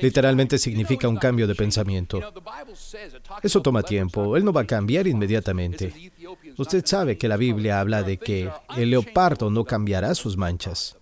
literalmente 0.00 0.58
significa 0.58 1.08
un 1.08 1.16
cambio 1.16 1.46
de 1.46 1.54
pensamiento. 1.54 2.20
Eso 3.42 3.62
toma 3.62 3.84
tiempo, 3.84 4.36
él 4.36 4.44
no 4.44 4.52
va 4.52 4.62
a 4.62 4.66
cambiar 4.66 5.06
inmediatamente. 5.06 6.12
Usted 6.58 6.84
sabe 6.84 7.16
que 7.16 7.28
la 7.28 7.36
Biblia 7.36 7.78
habla 7.78 8.02
de 8.02 8.16
que 8.18 8.50
el 8.76 8.90
leopardo 8.90 9.48
no 9.48 9.64
cambiará 9.64 10.14
sus 10.16 10.36
manchas. 10.36 10.96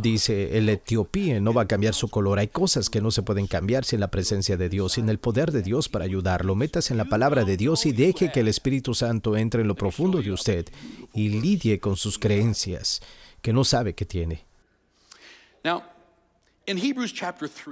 Dice, 0.00 0.56
el 0.56 0.68
etiopía 0.68 1.40
no 1.40 1.52
va 1.52 1.62
a 1.62 1.66
cambiar 1.66 1.92
su 1.92 2.06
color. 2.06 2.38
Hay 2.38 2.46
cosas 2.46 2.88
que 2.88 3.00
no 3.00 3.10
se 3.10 3.22
pueden 3.22 3.48
cambiar 3.48 3.84
sin 3.84 3.98
la 3.98 4.12
presencia 4.12 4.56
de 4.56 4.68
Dios, 4.68 4.92
sin 4.92 5.08
el 5.08 5.18
poder 5.18 5.50
de 5.50 5.60
Dios 5.60 5.88
para 5.88 6.04
ayudarlo. 6.04 6.54
Metas 6.54 6.92
en 6.92 6.98
la 6.98 7.06
palabra 7.06 7.44
de 7.44 7.56
Dios 7.56 7.84
y 7.84 7.90
deje 7.90 8.30
que 8.30 8.38
el 8.40 8.46
Espíritu 8.46 8.94
Santo 8.94 9.36
entre 9.36 9.62
en 9.62 9.66
lo 9.66 9.74
profundo 9.74 10.22
de 10.22 10.30
usted 10.30 10.68
y 11.14 11.30
lidie 11.40 11.80
con 11.80 11.96
sus 11.96 12.16
creencias 12.16 13.00
que 13.42 13.52
no 13.52 13.64
sabe 13.64 13.96
que 13.96 14.06
tiene. 14.06 14.44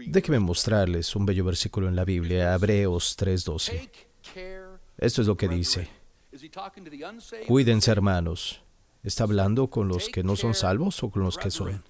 Déjeme 0.06 0.40
mostrarles 0.40 1.14
un 1.14 1.26
bello 1.26 1.44
versículo 1.44 1.86
en 1.86 1.94
la 1.94 2.04
Biblia, 2.04 2.54
Hebreos 2.54 3.16
3:12. 3.16 3.88
Esto 4.98 5.20
es 5.20 5.28
lo 5.28 5.36
que 5.36 5.46
dice. 5.46 5.88
Cuídense 7.46 7.92
hermanos. 7.92 8.62
¿Está 9.04 9.22
hablando 9.22 9.68
con 9.68 9.86
los 9.86 10.08
que 10.08 10.24
no 10.24 10.34
son 10.34 10.54
salvos 10.54 11.00
o 11.04 11.10
con 11.10 11.22
los 11.22 11.38
que 11.38 11.52
son? 11.52 11.84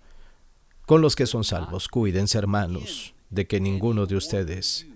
Con 0.86 1.00
los 1.00 1.16
que 1.16 1.26
son 1.26 1.42
salvos, 1.42 1.88
cuídense 1.88 2.38
hermanos 2.38 3.12
de 3.28 3.48
que 3.48 3.58
ninguno 3.58 4.06
de 4.06 4.14
ustedes 4.14 4.86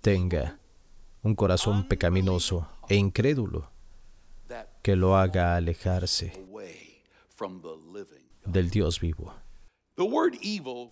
tenga 0.00 0.60
un 1.24 1.34
corazón 1.34 1.88
pecaminoso 1.88 2.68
e 2.88 2.94
incrédulo 2.94 3.68
que 4.80 4.94
lo 4.94 5.16
haga 5.16 5.56
alejarse 5.56 6.32
del 8.44 8.70
Dios 8.70 9.00
vivo. 9.00 9.34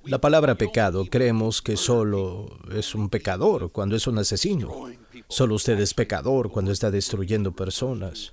La 0.05 0.21
palabra 0.21 0.57
pecado 0.57 1.05
creemos 1.05 1.63
que 1.63 1.77
solo 1.77 2.59
es 2.73 2.97
un 2.97 3.11
pecador 3.11 3.71
cuando 3.71 3.95
es 3.95 4.09
un 4.09 4.19
asesino. 4.19 4.89
Solo 5.29 5.55
usted 5.55 5.79
es 5.79 5.95
pecador 5.95 6.51
cuando 6.51 6.73
está 6.73 6.91
destruyendo 6.91 7.53
personas. 7.53 8.33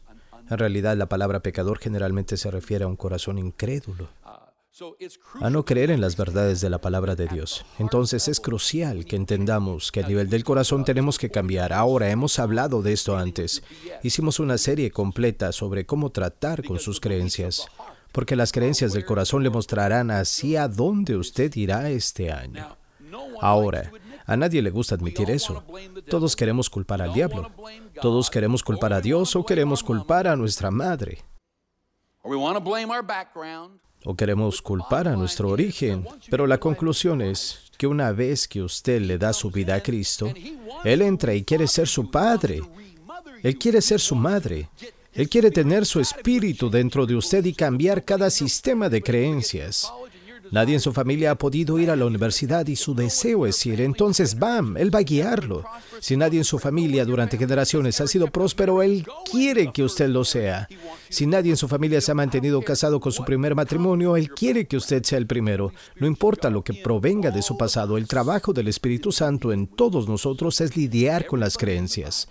En 0.50 0.58
realidad 0.58 0.98
la 0.98 1.08
palabra 1.08 1.42
pecador 1.42 1.78
generalmente 1.78 2.36
se 2.36 2.50
refiere 2.50 2.86
a 2.86 2.88
un 2.88 2.96
corazón 2.96 3.38
incrédulo 3.38 4.10
a 5.42 5.50
no 5.50 5.66
creer 5.66 5.92
en 5.92 6.02
las 6.02 6.18
verdades 6.18 6.62
de 6.62 6.70
la 6.70 6.80
palabra 6.80 7.16
de 7.16 7.28
Dios. 7.28 7.66
Entonces 7.80 8.28
es 8.28 8.40
crucial 8.40 9.06
que 9.06 9.16
entendamos 9.16 9.92
que 9.92 10.02
a 10.02 10.08
nivel 10.08 10.30
del 10.30 10.44
corazón 10.44 10.86
tenemos 10.86 11.18
que 11.18 11.30
cambiar. 11.30 11.74
Ahora 11.74 12.10
hemos 12.10 12.40
hablado 12.40 12.82
de 12.82 12.94
esto 12.94 13.18
antes. 13.18 13.64
Hicimos 14.04 14.40
una 14.40 14.58
serie 14.58 14.92
completa 14.92 15.52
sobre 15.52 15.86
cómo 15.86 16.12
tratar 16.12 16.64
con 16.64 16.80
sus 16.80 17.00
creencias, 17.00 17.68
porque 18.12 18.36
las 18.36 18.52
creencias 18.52 18.94
del 18.94 19.06
corazón 19.06 19.44
le 19.44 19.50
mostrarán 19.50 20.12
hacia 20.12 20.68
dónde 20.68 21.16
usted 21.18 21.56
irá 21.56 21.90
este 21.90 22.32
año. 22.32 22.78
Ahora, 23.42 23.92
a 24.26 24.36
nadie 24.36 24.62
le 24.62 24.70
gusta 24.70 24.96
admitir 24.96 25.30
eso. 25.32 25.64
Todos 26.10 26.36
queremos 26.36 26.70
culpar 26.70 27.02
al 27.02 27.14
diablo. 27.14 27.52
Todos 28.02 28.30
queremos 28.30 28.64
culpar 28.64 28.94
a 28.94 29.02
Dios 29.02 29.36
o 29.36 29.46
queremos 29.46 29.84
culpar 29.84 30.28
a 30.28 30.36
nuestra 30.36 30.72
madre 30.72 31.24
o 34.10 34.16
queremos 34.16 34.62
culpar 34.62 35.06
a 35.10 35.18
nuestro 35.18 35.50
origen, 35.50 36.08
pero 36.30 36.48
la 36.48 36.60
conclusión 36.60 37.22
es 37.22 37.60
que 37.78 37.88
una 37.88 38.14
vez 38.14 38.48
que 38.48 38.62
usted 38.62 39.02
le 39.02 39.18
da 39.18 39.34
su 39.34 39.52
vida 39.52 39.76
a 39.76 39.84
Cristo, 39.84 40.34
Él 40.86 41.02
entra 41.02 41.34
y 41.34 41.44
quiere 41.44 41.68
ser 41.68 41.90
su 41.90 42.10
padre. 42.10 42.62
Él 43.44 43.58
quiere 43.58 43.82
ser 43.82 44.00
su 44.00 44.16
madre. 44.16 44.70
Él 45.14 45.28
quiere 45.28 45.52
tener 45.52 45.86
su 45.86 46.00
espíritu 46.00 46.70
dentro 46.70 47.06
de 47.06 47.18
usted 47.18 47.44
y 47.44 47.54
cambiar 47.54 48.06
cada 48.06 48.30
sistema 48.30 48.88
de 48.88 49.02
creencias. 49.02 49.92
Nadie 50.52 50.76
en 50.76 50.80
su 50.80 50.94
familia 50.94 51.32
ha 51.32 51.36
podido 51.36 51.78
ir 51.80 51.92
a 51.92 51.96
la 51.96 52.06
universidad 52.06 52.66
y 52.68 52.76
su 52.76 52.96
deseo 52.96 53.46
es 53.46 53.66
ir. 53.66 53.82
Entonces, 53.82 54.38
¡bam! 54.40 54.78
Él 54.78 54.94
va 54.94 55.00
a 55.00 55.04
guiarlo. 55.04 55.64
Si 56.00 56.16
nadie 56.16 56.40
en 56.40 56.46
su 56.46 56.60
familia 56.60 57.06
durante 57.06 57.38
generaciones 57.38 58.00
ha 58.02 58.08
sido 58.08 58.28
próspero, 58.28 58.82
Él 58.82 59.06
quiere 59.30 59.72
que 59.72 59.84
usted 59.84 60.10
lo 60.10 60.24
sea. 60.24 60.68
Si 61.10 61.26
nadie 61.26 61.52
en 61.52 61.58
su 61.58 61.68
familia 61.68 62.02
se 62.02 62.12
ha 62.12 62.16
mantenido 62.16 62.62
casado 62.62 63.00
con 63.00 63.12
su 63.12 63.26
primer 63.26 63.56
matrimonio, 63.56 64.16
Él 64.16 64.30
quiere 64.30 64.68
que 64.68 64.78
usted 64.78 65.04
sea 65.04 65.18
el 65.18 65.28
primero. 65.28 65.74
No 65.98 66.08
importa 66.08 66.50
lo 66.50 66.64
que 66.64 66.74
provenga 66.74 67.32
de 67.32 67.42
su 67.42 67.58
pasado, 67.58 67.98
el 67.98 68.08
trabajo 68.08 68.54
del 68.54 68.68
Espíritu 68.68 69.12
Santo 69.12 69.52
en 69.52 69.68
todos 69.68 70.08
nosotros 70.08 70.62
es 70.62 70.78
lidiar 70.78 71.26
con 71.26 71.40
las 71.40 71.58
creencias. 71.58 72.30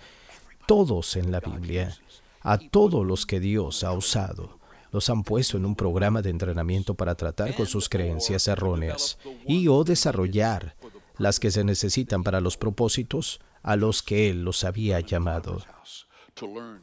Todos 0.65 1.15
en 1.15 1.31
la 1.31 1.39
Biblia. 1.39 1.95
A 2.41 2.57
todos 2.57 3.05
los 3.05 3.25
que 3.25 3.39
Dios 3.39 3.83
ha 3.83 3.91
usado 3.91 4.56
los 4.91 5.09
han 5.09 5.23
puesto 5.23 5.57
en 5.57 5.65
un 5.65 5.75
programa 5.75 6.21
de 6.21 6.29
entrenamiento 6.29 6.95
para 6.95 7.15
tratar 7.15 7.55
con 7.55 7.65
sus 7.65 7.89
creencias 7.89 8.47
erróneas 8.47 9.17
y 9.45 9.67
o 9.67 9.83
desarrollar 9.83 10.75
las 11.17 11.39
que 11.39 11.51
se 11.51 11.63
necesitan 11.63 12.23
para 12.23 12.41
los 12.41 12.57
propósitos 12.57 13.39
a 13.63 13.75
los 13.75 14.03
que 14.03 14.29
Él 14.29 14.43
los 14.43 14.63
había 14.63 14.99
llamado. 14.99 15.61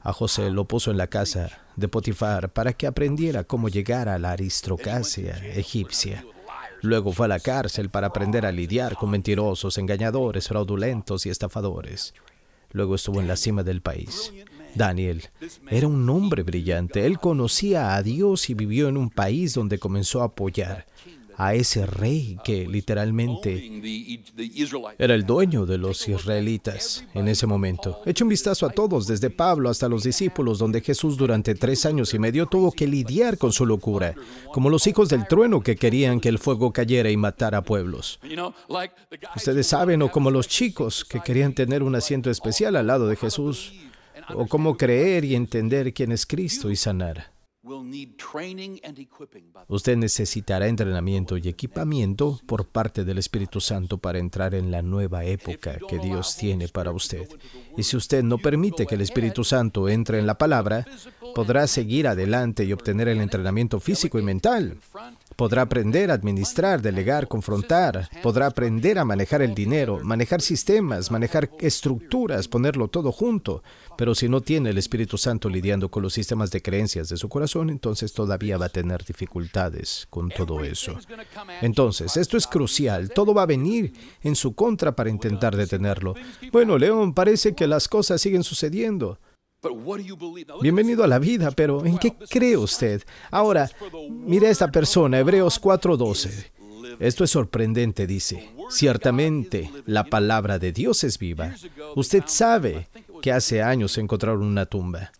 A 0.00 0.12
José 0.12 0.50
lo 0.50 0.66
puso 0.66 0.90
en 0.90 0.96
la 0.96 1.06
casa 1.06 1.50
de 1.76 1.88
Potifar 1.88 2.52
para 2.52 2.72
que 2.72 2.86
aprendiera 2.86 3.44
cómo 3.44 3.68
llegar 3.68 4.08
a 4.08 4.18
la 4.18 4.32
aristocracia 4.32 5.36
egipcia. 5.54 6.24
Luego 6.82 7.12
fue 7.12 7.26
a 7.26 7.28
la 7.28 7.40
cárcel 7.40 7.88
para 7.88 8.08
aprender 8.08 8.44
a 8.44 8.52
lidiar 8.52 8.96
con 8.96 9.10
mentirosos, 9.10 9.78
engañadores, 9.78 10.48
fraudulentos 10.48 11.24
y 11.24 11.30
estafadores. 11.30 12.14
Luego 12.72 12.96
estuvo 12.96 13.20
en 13.20 13.28
la 13.28 13.36
cima 13.36 13.62
del 13.62 13.80
país. 13.80 14.32
Daniel 14.74 15.22
era 15.68 15.86
un 15.86 16.08
hombre 16.08 16.42
brillante. 16.42 17.06
Él 17.06 17.18
conocía 17.18 17.94
a 17.94 18.02
Dios 18.02 18.50
y 18.50 18.54
vivió 18.54 18.88
en 18.88 18.96
un 18.96 19.10
país 19.10 19.54
donde 19.54 19.78
comenzó 19.78 20.22
a 20.22 20.26
apoyar 20.26 20.86
a 21.36 21.54
ese 21.54 21.86
rey 21.86 22.38
que 22.44 22.66
literalmente 22.66 24.22
era 24.98 25.14
el 25.14 25.26
dueño 25.26 25.66
de 25.66 25.78
los 25.78 26.08
israelitas 26.08 27.04
en 27.14 27.28
ese 27.28 27.46
momento. 27.46 28.00
Eche 28.04 28.24
un 28.24 28.30
vistazo 28.30 28.66
a 28.66 28.70
todos, 28.70 29.06
desde 29.06 29.30
Pablo 29.30 29.68
hasta 29.68 29.88
los 29.88 30.04
discípulos, 30.04 30.58
donde 30.58 30.80
Jesús 30.80 31.16
durante 31.16 31.54
tres 31.54 31.86
años 31.86 32.14
y 32.14 32.18
medio 32.18 32.46
tuvo 32.46 32.72
que 32.72 32.86
lidiar 32.86 33.38
con 33.38 33.52
su 33.52 33.66
locura, 33.66 34.14
como 34.52 34.70
los 34.70 34.86
hijos 34.86 35.08
del 35.08 35.26
trueno 35.26 35.60
que 35.60 35.76
querían 35.76 36.20
que 36.20 36.28
el 36.28 36.38
fuego 36.38 36.72
cayera 36.72 37.10
y 37.10 37.16
matara 37.16 37.62
pueblos. 37.62 38.20
Ustedes 39.36 39.66
saben, 39.66 40.02
o 40.02 40.10
como 40.10 40.30
los 40.30 40.48
chicos 40.48 41.04
que 41.04 41.20
querían 41.20 41.54
tener 41.54 41.82
un 41.82 41.94
asiento 41.94 42.30
especial 42.30 42.76
al 42.76 42.86
lado 42.86 43.08
de 43.08 43.16
Jesús 43.16 43.72
o 44.34 44.46
cómo 44.46 44.76
creer 44.76 45.24
y 45.24 45.34
entender 45.34 45.92
quién 45.92 46.12
es 46.12 46.26
Cristo 46.26 46.70
y 46.70 46.76
sanar. 46.76 47.34
Usted 49.68 49.96
necesitará 49.96 50.66
entrenamiento 50.66 51.38
y 51.38 51.48
equipamiento 51.48 52.38
por 52.44 52.68
parte 52.68 53.04
del 53.04 53.16
Espíritu 53.16 53.58
Santo 53.58 53.96
para 53.96 54.18
entrar 54.18 54.54
en 54.54 54.70
la 54.70 54.82
nueva 54.82 55.24
época 55.24 55.78
que 55.88 55.98
Dios 55.98 56.36
tiene 56.36 56.68
para 56.68 56.92
usted. 56.92 57.26
Y 57.78 57.82
si 57.84 57.96
usted 57.96 58.22
no 58.22 58.36
permite 58.36 58.86
que 58.86 58.96
el 58.96 59.00
Espíritu 59.00 59.44
Santo 59.44 59.88
entre 59.88 60.18
en 60.18 60.26
la 60.26 60.36
palabra, 60.36 60.86
podrá 61.34 61.66
seguir 61.66 62.06
adelante 62.06 62.64
y 62.64 62.72
obtener 62.74 63.08
el 63.08 63.22
entrenamiento 63.22 63.80
físico 63.80 64.18
y 64.18 64.22
mental. 64.22 64.76
Podrá 65.36 65.62
aprender 65.62 66.10
a 66.10 66.14
administrar, 66.14 66.80
delegar, 66.80 67.28
confrontar. 67.28 68.08
Podrá 68.22 68.46
aprender 68.46 68.98
a 68.98 69.04
manejar 69.04 69.42
el 69.42 69.54
dinero, 69.54 70.00
manejar 70.02 70.40
sistemas, 70.40 71.10
manejar 71.10 71.50
estructuras, 71.60 72.48
ponerlo 72.48 72.88
todo 72.88 73.12
junto. 73.12 73.62
Pero 73.96 74.14
si 74.14 74.28
no 74.28 74.40
tiene 74.40 74.70
el 74.70 74.78
Espíritu 74.78 75.18
Santo 75.18 75.48
lidiando 75.48 75.90
con 75.90 76.02
los 76.02 76.12
sistemas 76.12 76.50
de 76.50 76.62
creencias 76.62 77.08
de 77.08 77.16
su 77.16 77.28
corazón, 77.28 77.70
entonces 77.70 78.12
todavía 78.12 78.58
va 78.58 78.66
a 78.66 78.70
tener 78.70 79.04
dificultades 79.04 80.06
con 80.10 80.30
todo 80.30 80.62
eso. 80.62 80.98
Entonces, 81.62 82.16
esto 82.16 82.36
es 82.36 82.46
crucial. 82.46 83.10
Todo 83.10 83.34
va 83.34 83.42
a 83.42 83.46
venir 83.46 83.92
en 84.22 84.36
su 84.36 84.54
contra 84.54 84.94
para 84.94 85.10
intentar 85.10 85.56
detenerlo. 85.56 86.14
Bueno, 86.52 86.78
León, 86.78 87.14
parece 87.14 87.54
que 87.54 87.66
las 87.66 87.88
cosas 87.88 88.20
siguen 88.20 88.42
sucediendo. 88.44 89.18
Bienvenido 90.60 91.04
a 91.04 91.06
la 91.06 91.18
vida, 91.18 91.50
pero 91.50 91.84
¿en 91.84 91.98
qué 91.98 92.14
cree 92.28 92.56
usted? 92.56 93.02
Ahora, 93.30 93.70
mire 94.10 94.48
a 94.48 94.50
esta 94.50 94.70
persona, 94.70 95.18
Hebreos 95.18 95.60
4:12. 95.60 96.52
Esto 96.98 97.24
es 97.24 97.30
sorprendente, 97.30 98.06
dice. 98.06 98.50
Ciertamente, 98.70 99.70
la 99.86 100.04
palabra 100.04 100.58
de 100.58 100.72
Dios 100.72 101.04
es 101.04 101.18
viva. 101.18 101.54
Usted 101.96 102.24
sabe 102.26 102.88
que 103.22 103.32
hace 103.32 103.62
años 103.62 103.98
encontraron 103.98 104.42
una 104.42 104.66
tumba. 104.66 105.12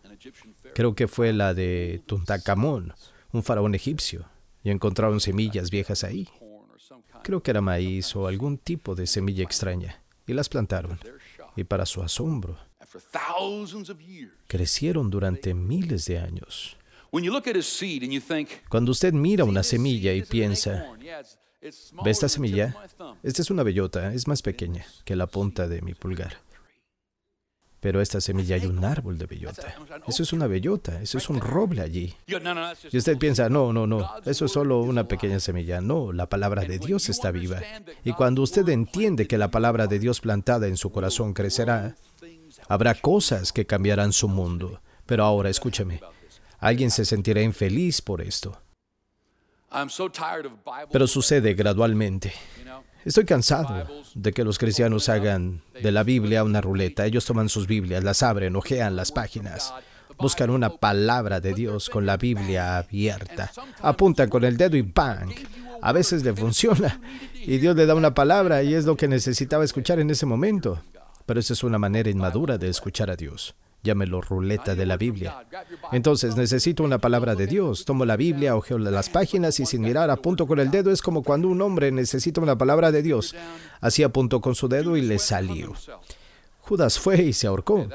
Creo 0.75 0.95
que 0.95 1.09
fue 1.09 1.33
la 1.33 1.55
de 1.55 2.03
Tuntacamón, 2.07 2.95
un 3.33 3.43
faraón 3.43 3.75
egipcio, 3.75 4.27
y 4.63 4.71
encontraron 4.71 5.21
semillas 5.21 5.71
viejas 5.71 6.05
ahí. 6.05 6.29
Creo 7.23 7.43
que 7.43 7.51
era 7.51 7.61
maíz 7.61 8.15
o 8.17 8.27
algún 8.27 8.59
tipo 8.59 8.95
de 8.95 9.07
semilla 9.07 9.45
extraña, 9.45 10.03
y 10.27 10.33
las 10.33 10.49
plantaron. 10.49 10.99
Y 11.57 11.65
para 11.65 11.87
su 11.87 12.03
asombro, 12.03 12.59
crecieron 14.47 15.11
durante 15.11 15.55
miles 15.55 16.07
de 16.07 16.19
años. 16.19 16.77
Cuando 18.69 18.91
usted 18.93 19.13
mira 19.13 19.45
una 19.45 19.63
semilla 19.63 20.13
y 20.13 20.23
piensa, 20.23 20.87
¿ve 22.05 22.11
esta 22.11 22.29
semilla? 22.29 22.77
Esta 23.23 23.43
es 23.43 23.51
una 23.51 23.63
bellota, 23.63 24.13
es 24.13 24.27
más 24.27 24.43
pequeña 24.43 24.85
que 25.05 25.17
la 25.17 25.27
punta 25.27 25.69
de 25.69 25.81
mi 25.83 25.95
pulgar. 25.95 26.39
Pero 27.85 28.01
esta 28.01 28.19
semilla 28.19 28.57
hay 28.57 28.65
un 28.65 28.83
árbol 28.83 29.19
de 29.19 29.27
bellota. 29.27 29.75
Eso 30.09 30.23
es 30.23 30.33
una 30.33 30.47
bellota, 30.47 31.03
eso 31.03 31.19
es 31.19 31.29
un 31.29 31.39
roble 31.39 31.83
allí. 31.83 32.15
Y 32.91 32.97
usted 32.97 33.19
piensa, 33.19 33.51
no, 33.51 33.75
no, 33.75 33.87
no, 33.87 34.11
eso 34.25 34.47
es 34.47 34.53
solo 34.53 34.81
una 34.81 35.07
pequeña 35.07 35.39
semilla. 35.39 35.83
No, 35.83 36.11
la 36.11 36.27
palabra 36.27 36.65
de 36.65 36.79
Dios 36.79 37.11
está 37.11 37.31
viva. 37.31 37.61
Y 38.03 38.15
cuando 38.15 38.41
usted 38.41 38.67
entiende 38.71 39.27
que 39.27 39.37
la 39.37 39.51
palabra 39.51 39.87
de 39.87 39.99
Dios 39.99 40.23
plantada 40.23 40.67
en 40.67 40.79
su 40.79 40.91
corazón 40.93 41.35
crecerá, 41.35 41.95
habrá 42.69 42.95
cosas 42.95 43.53
que 43.53 43.67
cambiarán 43.67 44.13
su 44.13 44.29
mundo. 44.29 44.81
Pero 45.07 45.25
ahora 45.25 45.51
escúcheme, 45.51 46.01
alguien 46.59 46.91
se 46.91 47.05
sentirá 47.05 47.43
infeliz 47.43 48.01
por 48.01 48.23
esto. 48.23 48.59
Pero 50.91 51.07
sucede 51.07 51.55
gradualmente. 51.55 52.33
Estoy 53.05 53.27
cansado 53.27 53.87
de 54.15 54.33
que 54.33 54.45
los 54.45 54.59
cristianos 54.59 55.11
hagan 55.11 55.63
de 55.83 55.93
la 55.93 56.05
Biblia 56.05 56.43
una 56.43 56.63
ruleta. 56.63 57.05
Ellos 57.05 57.27
toman 57.27 57.51
sus 57.51 57.67
Biblias, 57.67 58.03
las 58.03 58.23
abren, 58.23 58.57
ojean 58.57 58.97
las 58.97 59.13
páginas, 59.13 59.75
buscan 60.19 60.49
una 60.49 60.71
palabra 60.71 61.41
de 61.41 61.53
Dios 61.53 61.91
con 61.91 62.07
la 62.07 62.17
Biblia 62.17 62.79
abierta, 62.79 63.53
apuntan 63.83 64.31
con 64.31 64.45
el 64.45 64.57
dedo 64.57 64.77
y 64.77 64.83
¡bang! 64.83 65.33
A 65.83 65.93
veces 65.93 66.25
le 66.25 66.33
funciona 66.33 66.99
y 67.35 67.59
Dios 67.59 67.77
le 67.77 67.85
da 67.85 67.95
una 67.95 68.15
palabra 68.15 68.63
y 68.63 68.73
es 68.73 68.87
lo 68.87 68.97
que 68.97 69.07
necesitaba 69.07 69.65
escuchar 69.65 69.99
en 69.99 70.09
ese 70.09 70.25
momento. 70.25 70.81
Pero 71.27 71.41
esa 71.41 71.53
es 71.53 71.65
una 71.65 71.79
manera 71.79 72.11
inmadura 72.11 72.59
de 72.59 72.69
escuchar 72.69 73.11
a 73.11 73.17
Dios 73.17 73.55
llámelo 73.85 74.21
ruleta 74.21 74.75
de 74.75 74.87
la 74.87 74.97
Biblia. 74.97 75.47
Entonces 75.93 76.35
necesito 76.37 76.83
una 76.83 76.99
palabra 76.99 77.37
de 77.37 77.47
Dios. 77.47 77.85
Tomo 77.85 78.05
la 78.05 78.17
Biblia, 78.17 78.57
ojeo 78.57 78.79
las 78.79 79.11
páginas 79.11 79.61
y 79.61 79.67
sin 79.67 79.83
mirar 79.83 80.11
apunto 80.11 80.47
con 80.47 80.59
el 80.59 80.71
dedo. 80.71 80.91
Es 80.91 81.03
como 81.03 81.23
cuando 81.23 81.49
un 81.49 81.61
hombre 81.63 81.93
necesita 81.93 82.41
una 82.41 82.59
palabra 82.59 82.91
de 82.91 83.03
Dios. 83.03 83.37
Así 83.81 84.03
apuntó 84.03 84.41
con 84.41 84.55
su 84.57 84.67
dedo 84.69 84.97
y 84.97 85.03
le 85.03 85.19
salió. 85.19 85.75
Judas 86.67 86.99
fue 86.99 87.21
y 87.23 87.33
se 87.35 87.47
ahorcó. 87.47 87.87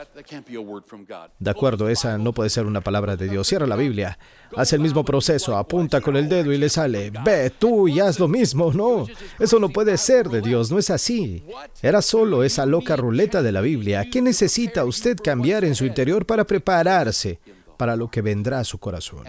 De 1.39 1.49
acuerdo, 1.49 1.89
esa 1.89 2.17
no 2.19 2.33
puede 2.33 2.51
ser 2.51 2.67
una 2.67 2.81
palabra 2.81 3.15
de 3.15 3.27
Dios. 3.27 3.47
Cierra 3.47 3.65
la 3.65 3.75
Biblia. 3.75 4.19
Hace 4.55 4.75
el 4.75 4.81
mismo 4.81 5.03
proceso. 5.03 5.57
Apunta 5.57 6.01
con 6.01 6.15
el 6.15 6.29
dedo 6.29 6.53
y 6.53 6.57
le 6.57 6.69
sale. 6.69 7.11
Ve 7.25 7.49
tú 7.49 7.88
y 7.88 7.99
haz 7.99 8.19
lo 8.19 8.27
mismo. 8.27 8.71
No, 8.71 9.07
eso 9.39 9.59
no 9.59 9.69
puede 9.69 9.97
ser 9.97 10.29
de 10.29 10.41
Dios. 10.41 10.71
No 10.71 10.77
es 10.77 10.91
así. 10.91 11.43
Era 11.81 12.01
solo 12.01 12.43
esa 12.43 12.65
loca 12.67 12.95
ruleta 12.95 13.41
de 13.41 13.51
la 13.51 13.61
Biblia. 13.61 14.07
¿Qué 14.09 14.21
necesita 14.21 14.85
usted 14.85 15.17
cambiar 15.17 15.63
en 15.65 15.73
su 15.73 15.85
interior 15.85 16.25
para 16.25 16.45
prepararse 16.45 17.39
para 17.75 17.95
lo 17.95 18.09
que 18.09 18.21
vendrá 18.21 18.59
a 18.59 18.63
su 18.63 18.77
corazón? 18.77 19.23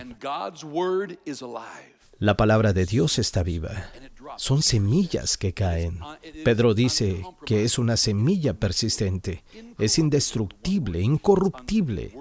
La 2.20 2.36
palabra 2.36 2.72
de 2.72 2.86
Dios 2.86 3.18
está 3.18 3.42
viva 3.42 3.90
son 4.36 4.62
semillas 4.62 5.36
que 5.36 5.52
caen. 5.52 6.00
Pedro 6.44 6.74
dice 6.74 7.22
que 7.44 7.64
es 7.64 7.78
una 7.78 7.96
semilla 7.96 8.54
persistente, 8.54 9.44
es 9.78 9.98
indestructible, 9.98 11.00
incorruptible. 11.00 12.14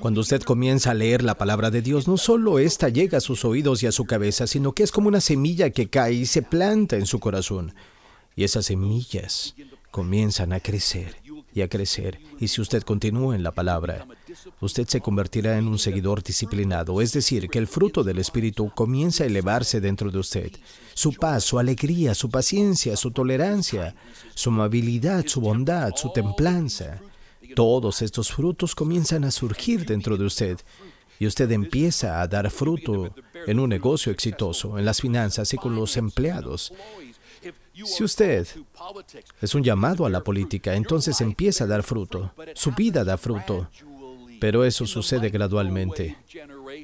Cuando 0.00 0.20
usted 0.20 0.42
comienza 0.42 0.90
a 0.90 0.94
leer 0.94 1.22
la 1.22 1.36
palabra 1.36 1.70
de 1.70 1.82
Dios, 1.82 2.08
no 2.08 2.16
solo 2.16 2.58
esta 2.58 2.88
llega 2.88 3.18
a 3.18 3.22
sus 3.22 3.44
oídos 3.44 3.82
y 3.82 3.86
a 3.86 3.92
su 3.92 4.04
cabeza, 4.04 4.46
sino 4.46 4.72
que 4.72 4.82
es 4.82 4.92
como 4.92 5.08
una 5.08 5.20
semilla 5.20 5.70
que 5.70 5.88
cae 5.88 6.14
y 6.14 6.26
se 6.26 6.42
planta 6.42 6.96
en 6.96 7.06
su 7.06 7.20
corazón. 7.20 7.74
Y 8.36 8.44
esas 8.44 8.66
semillas 8.66 9.54
comienzan 9.90 10.52
a 10.52 10.60
crecer 10.60 11.16
y 11.52 11.62
a 11.62 11.68
crecer. 11.68 12.20
Y 12.38 12.48
si 12.48 12.60
usted 12.60 12.82
continúa 12.82 13.34
en 13.34 13.42
la 13.42 13.52
palabra, 13.52 14.06
usted 14.60 14.86
se 14.88 15.00
convertirá 15.00 15.58
en 15.58 15.68
un 15.68 15.78
seguidor 15.78 16.22
disciplinado, 16.22 17.00
es 17.00 17.12
decir, 17.12 17.48
que 17.48 17.58
el 17.58 17.66
fruto 17.66 18.04
del 18.04 18.18
Espíritu 18.18 18.70
comienza 18.74 19.24
a 19.24 19.26
elevarse 19.26 19.80
dentro 19.80 20.10
de 20.10 20.18
usted. 20.18 20.52
Su 20.94 21.12
paz, 21.12 21.44
su 21.44 21.58
alegría, 21.58 22.14
su 22.14 22.30
paciencia, 22.30 22.96
su 22.96 23.10
tolerancia, 23.10 23.94
su 24.34 24.50
amabilidad, 24.50 25.26
su 25.26 25.40
bondad, 25.40 25.92
su 25.96 26.12
templanza. 26.12 27.00
Todos 27.54 28.02
estos 28.02 28.30
frutos 28.30 28.74
comienzan 28.74 29.24
a 29.24 29.30
surgir 29.30 29.86
dentro 29.86 30.16
de 30.16 30.24
usted 30.24 30.58
y 31.18 31.26
usted 31.26 31.50
empieza 31.50 32.20
a 32.20 32.28
dar 32.28 32.50
fruto 32.50 33.14
en 33.46 33.58
un 33.58 33.68
negocio 33.68 34.12
exitoso, 34.12 34.78
en 34.78 34.84
las 34.84 35.00
finanzas 35.00 35.52
y 35.52 35.56
con 35.56 35.74
los 35.74 35.96
empleados. 35.96 36.72
Si 37.84 38.02
usted 38.02 38.46
es 39.40 39.54
un 39.54 39.62
llamado 39.62 40.04
a 40.04 40.10
la 40.10 40.22
política, 40.22 40.74
entonces 40.74 41.20
empieza 41.20 41.64
a 41.64 41.66
dar 41.68 41.82
fruto. 41.82 42.32
Su 42.54 42.72
vida 42.72 43.04
da 43.04 43.16
fruto. 43.16 43.68
Pero 44.40 44.64
eso 44.64 44.86
sucede 44.86 45.30
gradualmente. 45.30 46.16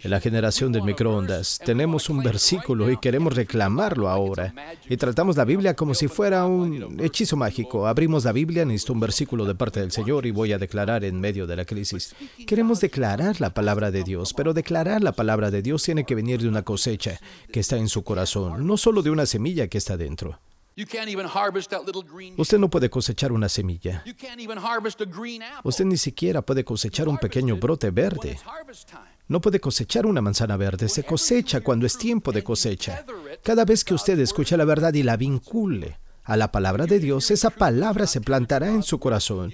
En 0.02 0.10
la 0.10 0.20
generación 0.20 0.72
del 0.72 0.82
microondas 0.82 1.60
tenemos 1.64 2.08
un 2.08 2.22
versículo 2.22 2.90
y 2.90 2.96
queremos 2.96 3.34
reclamarlo 3.34 4.08
ahora. 4.08 4.54
Y 4.88 4.96
tratamos 4.96 5.36
la 5.36 5.44
Biblia 5.44 5.74
como 5.74 5.94
si 5.94 6.08
fuera 6.08 6.46
un 6.46 6.98
hechizo 7.00 7.36
mágico. 7.36 7.86
Abrimos 7.86 8.24
la 8.24 8.32
Biblia, 8.32 8.64
necesito 8.64 8.92
un 8.92 9.00
versículo 9.00 9.44
de 9.44 9.54
parte 9.54 9.80
del 9.80 9.92
Señor 9.92 10.26
y 10.26 10.30
voy 10.30 10.52
a 10.52 10.58
declarar 10.58 11.04
en 11.04 11.20
medio 11.20 11.46
de 11.46 11.56
la 11.56 11.64
crisis. 11.64 12.14
Queremos 12.46 12.80
declarar 12.80 13.40
la 13.40 13.54
palabra 13.54 13.90
de 13.90 14.02
Dios, 14.02 14.34
pero 14.34 14.54
declarar 14.54 15.02
la 15.02 15.12
palabra 15.12 15.50
de 15.50 15.62
Dios 15.62 15.82
tiene 15.82 16.04
que 16.04 16.14
venir 16.14 16.40
de 16.40 16.48
una 16.48 16.62
cosecha 16.62 17.20
que 17.52 17.60
está 17.60 17.76
en 17.76 17.88
su 17.88 18.02
corazón, 18.04 18.66
no 18.66 18.76
solo 18.76 19.02
de 19.02 19.10
una 19.10 19.26
semilla 19.26 19.68
que 19.68 19.78
está 19.78 19.96
dentro. 19.96 20.40
Usted 22.36 22.58
no 22.58 22.68
puede 22.68 22.90
cosechar 22.90 23.32
una 23.32 23.48
semilla. 23.48 24.04
Usted 25.62 25.84
ni 25.84 25.96
siquiera 25.96 26.42
puede 26.42 26.64
cosechar 26.64 27.08
un 27.08 27.18
pequeño 27.18 27.56
brote 27.56 27.90
verde. 27.90 28.38
No 29.28 29.40
puede 29.40 29.60
cosechar 29.60 30.06
una 30.06 30.20
manzana 30.20 30.56
verde. 30.56 30.88
Se 30.88 31.04
cosecha 31.04 31.60
cuando 31.60 31.86
es 31.86 31.96
tiempo 31.96 32.32
de 32.32 32.42
cosecha. 32.42 33.04
Cada 33.42 33.64
vez 33.64 33.84
que 33.84 33.94
usted 33.94 34.18
escucha 34.18 34.56
la 34.56 34.64
verdad 34.64 34.92
y 34.94 35.02
la 35.02 35.16
vincule 35.16 35.98
a 36.24 36.36
la 36.36 36.50
palabra 36.50 36.86
de 36.86 36.98
Dios, 37.00 37.30
esa 37.30 37.50
palabra 37.50 38.06
se 38.06 38.20
plantará 38.20 38.68
en 38.68 38.82
su 38.82 38.98
corazón. 38.98 39.52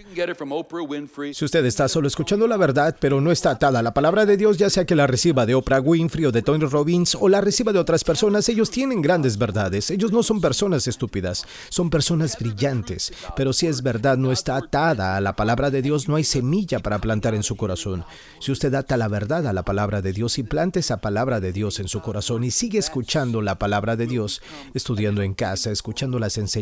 Si 1.33 1.45
usted 1.45 1.65
está 1.65 1.89
solo 1.89 2.07
escuchando 2.07 2.47
la 2.47 2.57
verdad, 2.57 2.97
pero 3.01 3.21
no 3.21 3.33
está 3.33 3.51
atada 3.51 3.81
a 3.81 3.83
la 3.83 3.93
palabra 3.93 4.25
de 4.25 4.37
Dios, 4.37 4.57
ya 4.57 4.71
sea 4.71 4.85
que 4.85 4.95
la 4.95 5.09
reciba 5.09 5.47
de 5.47 5.57
Oprah 5.57 5.81
Winfrey 5.81 6.27
o 6.27 6.33
de 6.33 6.43
Tony 6.43 6.67
Robbins 6.67 7.17
o 7.19 7.29
la 7.29 7.41
reciba 7.41 7.73
de 7.73 7.81
otras 7.81 8.05
personas, 8.05 8.49
ellos 8.49 8.71
tienen 8.71 9.03
grandes 9.03 9.37
verdades. 9.37 9.91
Ellos 9.91 10.13
no 10.13 10.23
son 10.23 10.41
personas 10.41 10.87
estúpidas, 10.87 11.45
son 11.71 11.91
personas 11.91 12.39
brillantes. 12.39 13.13
Pero 13.35 13.53
si 13.53 13.67
es 13.67 13.83
verdad 13.83 14.17
no 14.17 14.31
está 14.31 14.57
atada 14.57 15.17
a 15.17 15.21
la 15.21 15.35
palabra 15.35 15.71
de 15.71 15.83
Dios, 15.83 16.09
no 16.09 16.15
hay 16.15 16.25
semilla 16.25 16.79
para 16.79 17.01
plantar 17.01 17.35
en 17.35 17.43
su 17.43 17.57
corazón. 17.57 18.05
Si 18.39 18.53
usted 18.53 18.73
ata 18.75 18.97
la 18.97 19.09
verdad 19.09 19.47
a 19.49 19.53
la 19.53 19.65
palabra 19.65 20.03
de 20.03 20.13
Dios 20.13 20.39
y 20.39 20.45
planta 20.45 20.79
esa 20.79 21.01
palabra 21.01 21.41
de 21.41 21.53
Dios 21.53 21.81
en 21.81 21.89
su 21.89 22.01
corazón 22.01 22.45
y 22.45 22.53
sigue 22.53 22.79
escuchando 22.79 23.43
la 23.43 23.59
palabra 23.59 23.97
de 23.97 24.07
Dios, 24.07 24.41
estudiando 24.73 25.23
en 25.23 25.35
casa, 25.35 25.73
escuchando 25.73 26.21
las 26.21 26.39
enseñanzas, 26.39 26.60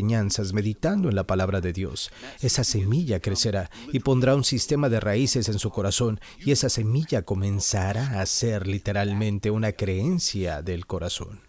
meditando 0.53 1.09
en 1.09 1.15
la 1.15 1.25
palabra 1.25 1.61
de 1.61 1.73
Dios. 1.73 2.11
Esa 2.41 2.63
semilla 2.63 3.19
crecerá 3.19 3.69
y 3.91 3.99
pondrá 3.99 4.35
un 4.35 4.43
sistema 4.43 4.89
de 4.89 4.99
raíces 4.99 5.49
en 5.49 5.59
su 5.59 5.69
corazón 5.71 6.19
y 6.39 6.51
esa 6.51 6.69
semilla 6.69 7.23
comenzará 7.23 8.21
a 8.21 8.25
ser 8.25 8.67
literalmente 8.67 9.51
una 9.51 9.71
creencia 9.73 10.61
del 10.61 10.85
corazón. 10.85 11.48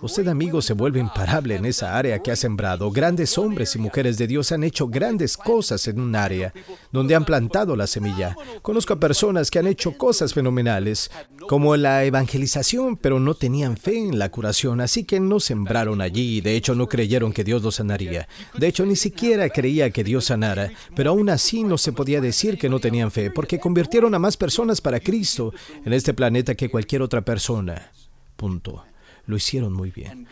Usted, 0.00 0.28
amigo, 0.28 0.62
se 0.62 0.72
vuelve 0.72 1.00
imparable 1.00 1.56
en 1.56 1.64
esa 1.64 1.98
área 1.98 2.20
que 2.20 2.30
ha 2.30 2.36
sembrado. 2.36 2.92
Grandes 2.92 3.36
hombres 3.36 3.74
y 3.74 3.80
mujeres 3.80 4.18
de 4.18 4.28
Dios 4.28 4.52
han 4.52 4.62
hecho 4.62 4.86
grandes 4.86 5.36
cosas 5.36 5.88
en 5.88 6.00
un 6.00 6.14
área 6.14 6.52
donde 6.92 7.16
han 7.16 7.24
plantado 7.24 7.74
la 7.74 7.88
semilla. 7.88 8.36
Conozco 8.62 8.92
a 8.92 9.00
personas 9.00 9.50
que 9.50 9.58
han 9.58 9.66
hecho 9.66 9.98
cosas 9.98 10.32
fenomenales, 10.32 11.10
como 11.48 11.76
la 11.76 12.04
evangelización, 12.04 12.96
pero 12.96 13.18
no 13.18 13.34
tenían 13.34 13.76
fe 13.76 13.98
en 13.98 14.16
la 14.16 14.30
curación, 14.30 14.80
así 14.80 15.02
que 15.02 15.18
no 15.18 15.40
sembraron 15.40 16.00
allí 16.00 16.36
y 16.36 16.40
de 16.40 16.54
hecho 16.54 16.76
no 16.76 16.86
creyeron 16.88 17.32
que 17.32 17.42
Dios 17.42 17.64
los 17.64 17.74
sanaría. 17.74 18.28
De 18.56 18.68
hecho, 18.68 18.86
ni 18.86 18.94
siquiera 18.94 19.48
creía 19.48 19.90
que 19.90 20.04
Dios 20.04 20.26
sanara, 20.26 20.70
pero 20.94 21.10
aún 21.10 21.30
así 21.30 21.64
no 21.64 21.78
se 21.78 21.90
podía 21.90 22.20
decir 22.20 22.56
que 22.56 22.68
no 22.68 22.78
tenían 22.78 23.10
fe, 23.10 23.32
porque 23.32 23.58
convirtieron 23.58 24.14
a 24.14 24.20
más 24.20 24.36
personas 24.36 24.80
para 24.80 25.00
Cristo 25.00 25.52
en 25.84 25.92
este 25.92 26.14
planeta 26.14 26.54
que 26.54 26.70
cualquier 26.70 27.02
otra 27.02 27.22
persona. 27.22 27.90
Punto. 28.38 28.84
Lo 29.26 29.36
hicieron 29.36 29.72
muy 29.72 29.90
bien. 29.90 30.28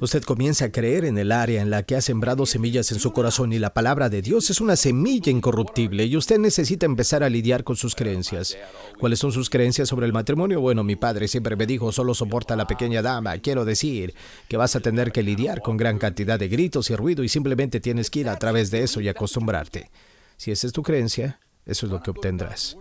Usted 0.00 0.22
comienza 0.22 0.66
a 0.66 0.72
creer 0.72 1.04
en 1.04 1.18
el 1.18 1.32
área 1.32 1.60
en 1.60 1.70
la 1.70 1.82
que 1.82 1.96
ha 1.96 2.00
sembrado 2.00 2.46
semillas 2.46 2.92
en 2.92 3.00
su 3.00 3.12
corazón 3.12 3.52
y 3.52 3.58
la 3.58 3.74
palabra 3.74 4.08
de 4.08 4.22
Dios 4.22 4.48
es 4.48 4.60
una 4.60 4.76
semilla 4.76 5.30
incorruptible 5.32 6.04
y 6.04 6.16
usted 6.16 6.38
necesita 6.38 6.86
empezar 6.86 7.24
a 7.24 7.28
lidiar 7.28 7.64
con 7.64 7.74
sus 7.74 7.96
creencias. 7.96 8.56
¿Cuáles 9.00 9.18
son 9.18 9.32
sus 9.32 9.50
creencias 9.50 9.88
sobre 9.88 10.06
el 10.06 10.12
matrimonio? 10.12 10.60
Bueno, 10.60 10.84
mi 10.84 10.94
padre 10.94 11.26
siempre 11.26 11.56
me 11.56 11.66
dijo, 11.66 11.90
solo 11.90 12.14
soporta 12.14 12.54
a 12.54 12.56
la 12.56 12.68
pequeña 12.68 13.02
dama. 13.02 13.36
Quiero 13.38 13.64
decir 13.64 14.14
que 14.48 14.56
vas 14.56 14.76
a 14.76 14.80
tener 14.80 15.10
que 15.10 15.24
lidiar 15.24 15.60
con 15.60 15.76
gran 15.76 15.98
cantidad 15.98 16.38
de 16.38 16.48
gritos 16.48 16.90
y 16.90 16.96
ruido 16.96 17.24
y 17.24 17.28
simplemente 17.28 17.80
tienes 17.80 18.08
que 18.08 18.20
ir 18.20 18.28
a 18.28 18.38
través 18.38 18.70
de 18.70 18.84
eso 18.84 19.00
y 19.00 19.08
acostumbrarte. 19.08 19.90
Si 20.36 20.52
esa 20.52 20.68
es 20.68 20.72
tu 20.72 20.82
creencia, 20.82 21.40
eso 21.66 21.86
es 21.86 21.92
lo 21.92 22.00
que 22.00 22.12
obtendrás. 22.12 22.78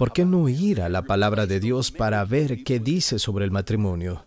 ¿Por 0.00 0.14
qué 0.14 0.24
no 0.24 0.48
ir 0.48 0.80
a 0.80 0.88
la 0.88 1.02
palabra 1.02 1.44
de 1.44 1.60
Dios 1.60 1.90
para 1.90 2.24
ver 2.24 2.64
qué 2.64 2.78
dice 2.78 3.18
sobre 3.18 3.44
el 3.44 3.50
matrimonio? 3.50 4.24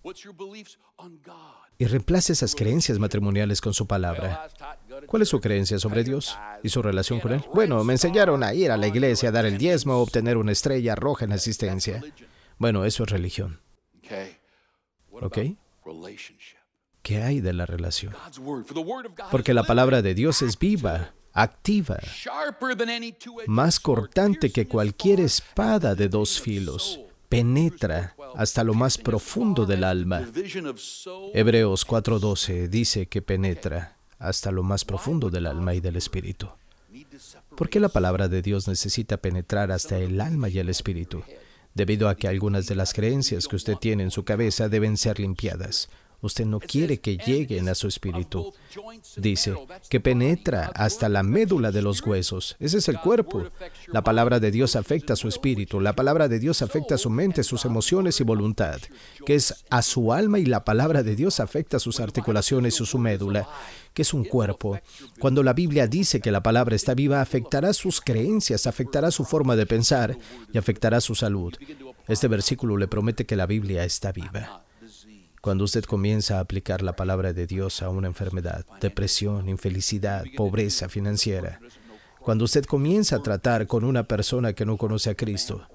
Y 1.79 1.85
reemplace 1.85 2.33
esas 2.33 2.53
creencias 2.53 2.99
matrimoniales 2.99 3.59
con 3.59 3.73
su 3.73 3.87
palabra. 3.87 4.47
¿Cuál 5.07 5.23
es 5.23 5.29
su 5.29 5.41
creencia 5.41 5.79
sobre 5.79 6.03
Dios 6.03 6.37
y 6.61 6.69
su 6.69 6.83
relación 6.83 7.19
con 7.19 7.31
Él? 7.33 7.43
Bueno, 7.55 7.83
me 7.83 7.93
enseñaron 7.93 8.43
a 8.43 8.53
ir 8.53 8.69
a 8.69 8.77
la 8.77 8.85
iglesia, 8.85 9.29
a 9.29 9.31
dar 9.31 9.47
el 9.47 9.57
diezmo, 9.57 9.93
a 9.93 9.97
obtener 9.97 10.37
una 10.37 10.51
estrella 10.51 10.93
roja 10.93 11.25
en 11.25 11.31
asistencia. 11.31 12.03
Bueno, 12.59 12.85
eso 12.85 13.01
es 13.05 13.09
religión. 13.09 13.59
¿Ok? 15.09 15.39
¿Qué 17.01 17.23
hay 17.23 17.41
de 17.41 17.53
la 17.53 17.65
relación? 17.65 18.13
Porque 19.31 19.55
la 19.55 19.63
palabra 19.63 20.03
de 20.03 20.13
Dios 20.13 20.43
es 20.43 20.59
viva 20.59 21.15
activa, 21.33 21.99
más 23.47 23.79
cortante 23.79 24.51
que 24.51 24.67
cualquier 24.67 25.19
espada 25.19 25.95
de 25.95 26.07
dos 26.07 26.39
filos, 26.39 26.99
penetra 27.27 28.15
hasta 28.35 28.63
lo 28.63 28.73
más 28.73 28.97
profundo 28.97 29.65
del 29.65 29.83
alma. 29.83 30.27
Hebreos 31.33 31.85
4:12 31.85 32.69
dice 32.69 33.07
que 33.07 33.21
penetra 33.21 33.97
hasta 34.19 34.51
lo 34.51 34.63
más 34.63 34.85
profundo 34.85 35.29
del 35.29 35.47
alma 35.47 35.73
y 35.73 35.81
del 35.81 35.95
espíritu. 35.95 36.49
¿Por 37.55 37.69
qué 37.69 37.79
la 37.79 37.89
palabra 37.89 38.27
de 38.27 38.41
Dios 38.41 38.67
necesita 38.67 39.17
penetrar 39.17 39.71
hasta 39.71 39.97
el 39.97 40.21
alma 40.21 40.49
y 40.49 40.59
el 40.59 40.69
espíritu? 40.69 41.23
Debido 41.73 42.07
a 42.07 42.15
que 42.15 42.27
algunas 42.27 42.67
de 42.67 42.75
las 42.75 42.93
creencias 42.93 43.47
que 43.47 43.55
usted 43.55 43.77
tiene 43.77 44.03
en 44.03 44.11
su 44.11 44.23
cabeza 44.23 44.69
deben 44.69 44.95
ser 44.95 45.19
limpiadas. 45.19 45.89
Usted 46.23 46.45
no 46.45 46.61
quiere 46.61 47.01
que 47.01 47.17
lleguen 47.17 47.67
a 47.67 47.75
su 47.75 47.89
espíritu. 47.89 48.53
Dice 49.17 49.53
que 49.89 49.99
penetra 49.99 50.71
hasta 50.73 51.09
la 51.09 51.21
médula 51.21 51.73
de 51.73 51.81
los 51.81 52.01
huesos. 52.01 52.55
Ese 52.61 52.77
es 52.77 52.87
el 52.87 53.01
cuerpo. 53.01 53.49
La 53.87 54.05
palabra 54.05 54.39
de 54.39 54.49
Dios 54.49 54.77
afecta 54.77 55.13
a 55.13 55.15
su 55.17 55.27
espíritu. 55.27 55.81
La 55.81 55.97
palabra 55.97 56.29
de 56.29 56.39
Dios 56.39 56.61
afecta 56.61 56.95
a 56.95 56.97
su 56.97 57.09
mente, 57.09 57.43
sus 57.43 57.65
emociones 57.65 58.21
y 58.21 58.23
voluntad, 58.23 58.79
que 59.25 59.35
es 59.35 59.65
a 59.69 59.81
su 59.81 60.13
alma 60.13 60.39
y 60.39 60.45
la 60.45 60.63
palabra 60.63 61.03
de 61.03 61.17
Dios 61.17 61.41
afecta 61.41 61.75
a 61.75 61.81
sus 61.81 61.99
articulaciones 61.99 62.79
y 62.79 62.85
su 62.85 62.97
médula, 62.97 63.45
que 63.93 64.03
es 64.03 64.13
un 64.13 64.23
cuerpo. 64.23 64.79
Cuando 65.19 65.43
la 65.43 65.51
Biblia 65.51 65.87
dice 65.87 66.21
que 66.21 66.31
la 66.31 66.41
palabra 66.41 66.77
está 66.77 66.93
viva, 66.93 67.19
afectará 67.19 67.73
sus 67.73 67.99
creencias, 67.99 68.65
afectará 68.65 69.11
su 69.11 69.25
forma 69.25 69.57
de 69.57 69.65
pensar 69.65 70.17
y 70.53 70.57
afectará 70.57 71.01
su 71.01 71.15
salud. 71.15 71.53
Este 72.07 72.29
versículo 72.29 72.77
le 72.77 72.87
promete 72.87 73.25
que 73.25 73.35
la 73.35 73.45
Biblia 73.45 73.83
está 73.83 74.13
viva. 74.13 74.63
Cuando 75.43 75.65
usted 75.65 75.83
comienza 75.83 76.37
a 76.37 76.39
aplicar 76.39 76.81
la 76.81 76.95
palabra 76.95 77.33
de 77.33 77.45
Dios 77.45 77.81
a 77.81 77.89
una 77.89 78.07
enfermedad, 78.07 78.65
depresión, 78.79 79.49
infelicidad, 79.49 80.23
pobreza 80.37 80.87
financiera, 80.87 81.59
cuando 82.21 82.45
usted 82.45 82.63
comienza 82.63 83.17
a 83.17 83.23
tratar 83.23 83.67
con 83.67 83.83
una 83.83 84.07
persona 84.07 84.53
que 84.53 84.65
no 84.65 84.77
conoce 84.77 85.09
a 85.09 85.15
Cristo, 85.15 85.67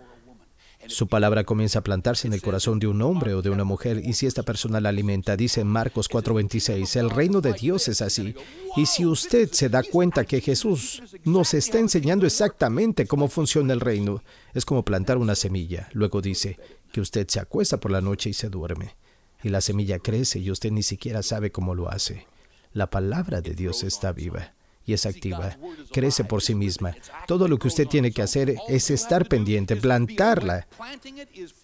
su 0.86 1.06
palabra 1.06 1.44
comienza 1.44 1.80
a 1.80 1.82
plantarse 1.82 2.26
en 2.26 2.32
el 2.32 2.40
corazón 2.40 2.78
de 2.78 2.86
un 2.86 3.02
hombre 3.02 3.34
o 3.34 3.42
de 3.42 3.50
una 3.50 3.64
mujer 3.64 4.00
y 4.02 4.14
si 4.14 4.24
esta 4.24 4.42
persona 4.42 4.80
la 4.80 4.88
alimenta, 4.88 5.36
dice 5.36 5.60
en 5.60 5.66
Marcos 5.66 6.08
4:26, 6.08 6.96
el 6.96 7.10
reino 7.10 7.42
de 7.42 7.52
Dios 7.52 7.88
es 7.88 8.00
así. 8.00 8.34
Y 8.74 8.86
si 8.86 9.04
usted 9.04 9.50
se 9.52 9.68
da 9.68 9.82
cuenta 9.82 10.24
que 10.24 10.40
Jesús 10.40 11.02
nos 11.24 11.52
está 11.52 11.78
enseñando 11.78 12.24
exactamente 12.24 13.06
cómo 13.06 13.28
funciona 13.28 13.74
el 13.74 13.80
reino, 13.80 14.22
es 14.54 14.64
como 14.64 14.82
plantar 14.82 15.18
una 15.18 15.34
semilla. 15.34 15.90
Luego 15.92 16.22
dice 16.22 16.58
que 16.90 17.02
usted 17.02 17.28
se 17.28 17.38
acuesta 17.38 17.78
por 17.78 17.90
la 17.90 18.00
noche 18.00 18.30
y 18.30 18.32
se 18.32 18.48
duerme 18.48 18.96
y 19.42 19.48
la 19.48 19.60
semilla 19.60 19.98
crece 19.98 20.38
y 20.38 20.50
usted 20.50 20.70
ni 20.70 20.82
siquiera 20.82 21.22
sabe 21.22 21.52
cómo 21.52 21.74
lo 21.74 21.90
hace. 21.90 22.26
La 22.72 22.90
palabra 22.90 23.40
de 23.40 23.54
Dios 23.54 23.82
está 23.82 24.12
viva 24.12 24.54
y 24.84 24.94
es 24.94 25.04
activa, 25.04 25.58
crece 25.92 26.24
por 26.24 26.40
sí 26.40 26.54
misma. 26.54 26.94
Todo 27.26 27.46
lo 27.46 27.58
que 27.58 27.68
usted 27.68 27.86
tiene 27.86 28.10
que 28.10 28.22
hacer 28.22 28.56
es 28.68 28.90
estar 28.90 29.28
pendiente, 29.28 29.76
plantarla, 29.76 30.66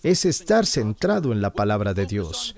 es 0.02 0.26
estar 0.26 0.66
centrado 0.66 1.32
en 1.32 1.40
la 1.40 1.52
palabra 1.52 1.94
de 1.94 2.04
Dios. 2.04 2.54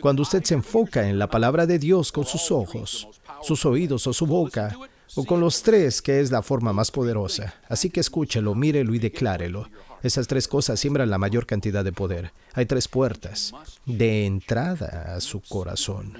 Cuando 0.00 0.22
usted 0.22 0.42
se 0.42 0.54
enfoca 0.54 1.06
en 1.08 1.18
la 1.18 1.28
palabra 1.28 1.66
de 1.66 1.78
Dios 1.78 2.12
con 2.12 2.24
sus 2.24 2.50
ojos, 2.50 3.08
sus 3.42 3.66
oídos 3.66 4.06
o 4.06 4.14
su 4.14 4.26
boca, 4.26 4.74
o 5.14 5.24
con 5.24 5.40
los 5.40 5.62
tres, 5.62 6.02
que 6.02 6.20
es 6.20 6.30
la 6.30 6.42
forma 6.42 6.72
más 6.72 6.90
poderosa. 6.90 7.54
Así 7.68 7.90
que 7.90 8.00
escúchelo, 8.00 8.54
mírelo 8.54 8.94
y 8.94 8.98
declárelo. 8.98 9.68
Esas 10.06 10.28
tres 10.28 10.46
cosas 10.46 10.78
siembran 10.78 11.10
la 11.10 11.18
mayor 11.18 11.46
cantidad 11.46 11.82
de 11.82 11.90
poder. 11.90 12.32
Hay 12.52 12.64
tres 12.64 12.86
puertas 12.86 13.52
de 13.86 14.24
entrada 14.24 15.16
a 15.16 15.20
su 15.20 15.40
corazón 15.40 16.16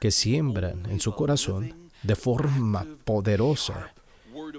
que 0.00 0.10
siembran 0.10 0.82
en 0.90 0.98
su 0.98 1.14
corazón 1.14 1.90
de 2.02 2.16
forma 2.16 2.84
poderosa. 3.04 3.92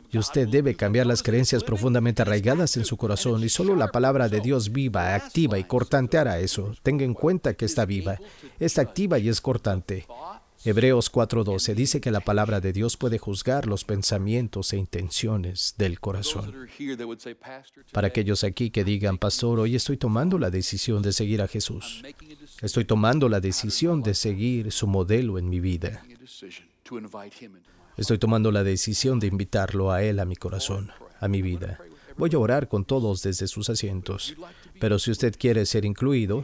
Y 0.10 0.18
usted 0.18 0.48
debe 0.48 0.76
cambiar 0.76 1.06
las 1.06 1.22
creencias 1.22 1.66
profundamente 1.66 2.22
arraigadas 2.22 2.78
en 2.78 2.86
su 2.86 2.96
corazón 2.96 3.44
y 3.44 3.50
solo 3.50 3.76
la 3.76 3.90
palabra 3.90 4.30
de 4.30 4.40
Dios 4.40 4.72
viva, 4.72 5.16
activa 5.16 5.60
y 5.60 5.66
cortante 5.66 6.18
hará 6.18 6.40
eso. 6.40 6.74
Tenga 6.82 7.04
en 7.04 7.16
cuenta 7.16 7.56
que 7.56 7.66
está 7.66 7.84
viva, 7.84 8.20
es 8.58 8.78
activa 8.78 9.20
y 9.20 9.28
es 9.28 9.42
cortante. 9.42 10.08
Hebreos 10.66 11.10
4:12 11.10 11.74
dice 11.74 12.02
que 12.02 12.12
la 12.12 12.20
palabra 12.20 12.60
de 12.60 12.74
Dios 12.74 12.98
puede 12.98 13.18
juzgar 13.18 13.66
los 13.66 13.86
pensamientos 13.86 14.74
e 14.74 14.78
intenciones 14.78 15.76
del 15.78 16.02
corazón. 16.02 16.54
Para 17.94 18.08
aquellos 18.08 18.44
aquí 18.44 18.70
que 18.70 18.84
digan, 18.84 19.18
pastor, 19.18 19.60
hoy 19.60 19.76
estoy 19.76 19.96
tomando 19.96 20.38
la 20.38 20.50
decisión 20.50 21.02
de 21.02 21.14
seguir 21.14 21.42
a 21.42 21.48
Jesús. 21.48 22.04
Estoy 22.62 22.84
tomando 22.84 23.30
la 23.30 23.40
decisión 23.40 24.04
de 24.04 24.14
seguir 24.14 24.74
su 24.74 24.86
modelo 24.86 25.40
en 25.40 25.50
mi 25.50 25.62
vida. 25.62 26.04
Estoy 27.96 28.18
tomando 28.18 28.52
la 28.52 28.64
decisión 28.64 29.20
de 29.20 29.28
invitarlo 29.28 29.92
a 29.92 30.04
Él 30.04 30.20
a 30.20 30.26
mi 30.26 30.36
corazón, 30.36 30.92
a 31.22 31.30
mi 31.30 31.42
vida. 31.42 31.80
Voy 32.18 32.32
a 32.34 32.38
orar 32.38 32.68
con 32.68 32.84
todos 32.84 33.22
desde 33.24 33.48
sus 33.48 33.70
asientos, 33.70 34.36
pero 34.82 35.00
si 35.00 35.10
usted 35.10 35.36
quiere 35.40 35.66
ser 35.66 35.86
incluido, 35.86 36.44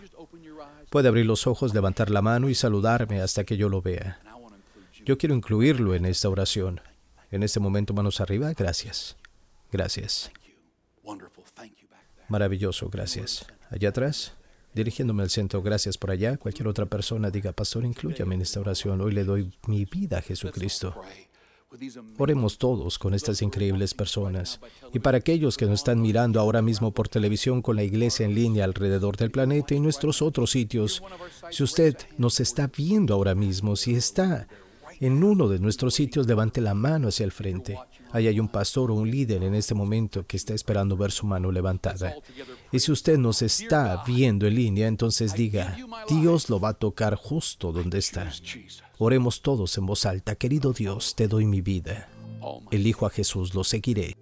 Puede 0.96 1.10
abrir 1.10 1.26
los 1.26 1.46
ojos, 1.46 1.74
levantar 1.74 2.10
la 2.10 2.22
mano 2.22 2.48
y 2.48 2.56
saludarme 2.56 3.20
hasta 3.20 3.44
que 3.44 3.58
yo 3.58 3.68
lo 3.68 3.82
vea. 3.82 4.18
Yo 5.04 5.18
quiero 5.18 5.36
incluirlo 5.36 5.94
en 5.94 6.06
esta 6.06 6.30
oración. 6.30 6.80
En 7.32 7.44
este 7.44 7.60
momento, 7.60 7.94
manos 7.94 8.22
arriba, 8.22 8.54
gracias. 8.54 9.18
Gracias. 9.74 10.32
Maravilloso, 12.30 12.90
gracias. 12.90 13.46
Allá 13.70 13.90
atrás, 13.90 14.36
dirigiéndome 14.74 15.24
al 15.24 15.30
centro, 15.30 15.62
gracias 15.62 15.98
por 15.98 16.12
allá. 16.12 16.38
Cualquier 16.38 16.70
otra 16.70 16.86
persona 16.86 17.30
diga, 17.30 17.52
pastor, 17.52 17.84
incluyame 17.84 18.36
en 18.36 18.44
esta 18.44 18.62
oración. 18.62 19.02
Hoy 19.02 19.12
le 19.12 19.26
doy 19.26 19.52
mi 19.68 19.84
vida 19.84 20.20
a 20.20 20.22
Jesucristo. 20.22 20.96
Oremos 22.18 22.58
todos 22.58 22.98
con 22.98 23.14
estas 23.14 23.42
increíbles 23.42 23.94
personas. 23.94 24.60
Y 24.94 25.00
para 25.00 25.18
aquellos 25.18 25.58
que 25.58 25.66
nos 25.66 25.80
están 25.80 26.02
mirando 26.02 26.40
ahora 26.40 26.62
mismo 26.62 26.92
por 26.92 27.08
televisión 27.08 27.62
con 27.62 27.76
la 27.76 27.84
iglesia 27.84 28.26
en 28.26 28.36
línea 28.36 28.64
alrededor 28.66 29.18
del 29.18 29.32
planeta 29.32 29.76
y 29.76 29.80
nuestros 29.80 30.22
otros 30.22 30.52
sitios, 30.52 31.04
si 31.52 31.64
usted 31.64 31.96
nos 32.18 32.40
está 32.40 32.68
viendo 32.76 33.14
ahora 33.14 33.36
mismo, 33.36 33.76
si 33.76 33.96
está 33.96 34.48
en 35.00 35.24
uno 35.24 35.48
de 35.48 35.60
nuestros 35.60 35.94
sitios, 35.94 36.28
levante 36.28 36.62
la 36.62 36.74
mano 36.74 37.08
hacia 37.08 37.24
el 37.24 37.32
frente. 37.32 37.78
Ahí 38.12 38.28
hay 38.28 38.40
un 38.40 38.48
pastor 38.48 38.92
o 38.92 38.96
un 38.96 39.10
líder 39.10 39.44
en 39.44 39.56
este 39.56 39.74
momento 39.74 40.26
que 40.26 40.38
está 40.38 40.54
esperando 40.54 40.96
ver 40.96 41.12
su 41.12 41.26
mano 41.26 41.52
levantada. 41.52 42.16
Y 42.72 42.80
si 42.80 42.92
usted 42.92 43.18
nos 43.18 43.42
está 43.42 44.04
viendo 44.06 44.48
en 44.48 44.56
línea, 44.56 44.88
entonces 44.88 45.34
diga, 45.34 45.78
Dios 46.08 46.50
lo 46.50 46.60
va 46.60 46.70
a 46.70 46.74
tocar 46.74 47.16
justo 47.16 47.72
donde 47.72 47.98
está. 47.98 48.32
Oremos 48.98 49.42
todos 49.42 49.78
en 49.78 49.86
voz 49.86 50.06
alta, 50.06 50.36
querido 50.36 50.72
Dios, 50.72 51.16
te 51.16 51.28
doy 51.28 51.46
mi 51.46 51.62
vida. 51.62 52.10
Elijo 52.72 53.06
a 53.06 53.10
Jesús, 53.10 53.54
lo 53.54 53.64
seguiré. 53.64 54.16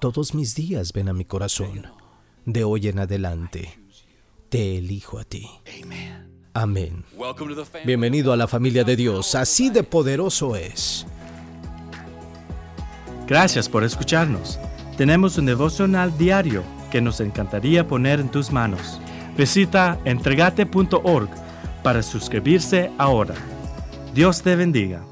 Todos 0.00 0.34
mis 0.34 0.54
días 0.54 0.92
ven 0.92 1.08
a 1.08 1.12
mi 1.12 1.24
corazón. 1.24 1.86
De 2.46 2.64
hoy 2.64 2.88
en 2.88 3.00
adelante, 3.00 3.78
te 4.48 4.78
elijo 4.78 5.18
a 5.18 5.24
ti. 5.24 5.46
Amén. 6.54 7.04
Bienvenido 7.84 8.32
a 8.32 8.36
la 8.36 8.48
familia 8.48 8.84
de 8.84 8.96
Dios. 8.96 9.34
Así 9.34 9.70
de 9.70 9.82
poderoso 9.82 10.56
es. 10.56 11.06
Gracias 13.26 13.68
por 13.68 13.84
escucharnos. 13.84 14.58
Tenemos 14.96 15.38
un 15.38 15.46
devocional 15.46 16.16
diario 16.18 16.64
que 16.90 17.00
nos 17.00 17.20
encantaría 17.20 17.86
poner 17.86 18.20
en 18.20 18.28
tus 18.28 18.50
manos. 18.50 19.00
Visita 19.36 19.98
entregate.org 20.04 21.30
para 21.82 22.02
suscribirse 22.02 22.90
ahora. 22.98 23.34
Dios 24.12 24.42
te 24.42 24.56
bendiga. 24.56 25.02